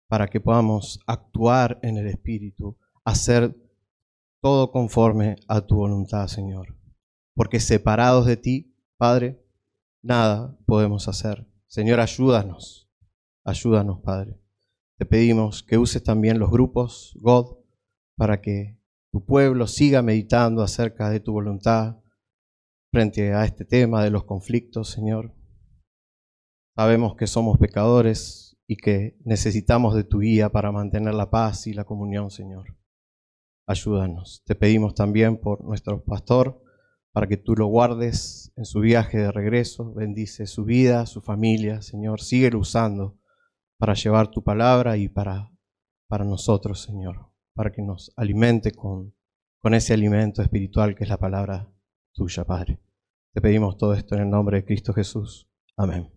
para 0.09 0.28
que 0.28 0.41
podamos 0.41 0.99
actuar 1.05 1.78
en 1.84 1.97
el 1.97 2.07
Espíritu, 2.07 2.80
hacer 3.05 3.55
todo 4.41 4.72
conforme 4.72 5.36
a 5.47 5.61
tu 5.61 5.76
voluntad, 5.76 6.26
Señor. 6.26 6.76
Porque 7.36 7.59
separados 7.59 8.26
de 8.26 8.38
ti, 8.38 8.76
Padre, 8.97 9.45
nada 10.01 10.57
podemos 10.65 11.07
hacer. 11.07 11.47
Señor, 11.68 11.99
ayúdanos, 11.99 12.89
ayúdanos, 13.45 13.99
Padre. 14.01 14.41
Te 14.97 15.05
pedimos 15.05 15.61
que 15.61 15.78
uses 15.78 16.01
también 16.01 16.39
los 16.39 16.49
grupos, 16.49 17.15
God, 17.22 17.59
para 18.15 18.41
que 18.41 18.76
tu 19.18 19.26
pueblo 19.26 19.65
siga 19.65 20.03
meditando 20.03 20.61
acerca 20.61 21.09
de 21.09 21.20
tu 21.20 21.32
voluntad 21.32 21.97
frente 22.91 23.34
a 23.34 23.45
este 23.45 23.65
tema 23.65 24.03
de 24.03 24.11
los 24.11 24.26
conflictos, 24.26 24.91
Señor. 24.91 25.34
Sabemos 26.76 27.15
que 27.15 27.26
somos 27.26 27.57
pecadores 27.57 28.59
y 28.68 28.78
que 28.78 29.18
necesitamos 29.26 29.95
de 29.95 30.03
tu 30.03 30.20
guía 30.20 30.49
para 30.49 30.72
mantener 30.72 31.15
la 31.15 31.32
paz 31.32 31.65
y 31.65 31.74
la 31.74 31.84
comunión, 31.84 32.30
Señor. 32.30 32.78
Ayúdanos. 33.65 34.43
Te 34.45 34.53
pedimos 34.53 34.93
también 34.93 35.41
por 35.41 35.65
nuestro 35.65 36.03
pastor, 36.03 36.61
para 37.11 37.26
que 37.26 37.38
tú 37.38 37.55
lo 37.55 37.65
guardes 37.65 38.53
en 38.55 38.65
su 38.65 38.82
viaje 38.82 39.18
de 39.18 39.32
regreso. 39.32 39.95
Bendice 39.95 40.45
su 40.45 40.63
vida, 40.63 41.07
su 41.07 41.22
familia, 41.22 41.82
Señor. 41.82 42.22
Síguelo 42.22 42.59
usando 42.59 43.18
para 43.80 43.95
llevar 43.95 44.30
tu 44.30 44.43
palabra 44.43 44.95
y 44.95 45.09
para, 45.09 45.49
para 46.07 46.24
nosotros, 46.24 46.84
Señor 46.84 47.26
para 47.57 47.71
que 47.71 47.81
nos 47.81 48.13
alimente 48.15 48.71
con, 48.71 49.15
con 49.59 49.73
ese 49.73 49.93
alimento 49.93 50.43
espiritual 50.43 50.95
que 50.95 51.03
es 51.05 51.09
la 51.09 51.17
palabra 51.17 51.67
tuya, 52.13 52.45
Padre. 52.45 52.79
Te 53.33 53.41
pedimos 53.41 53.77
todo 53.77 53.95
esto 53.95 54.15
en 54.15 54.21
el 54.21 54.29
nombre 54.29 54.57
de 54.57 54.65
Cristo 54.65 54.93
Jesús. 54.93 55.49
Amén. 55.75 56.16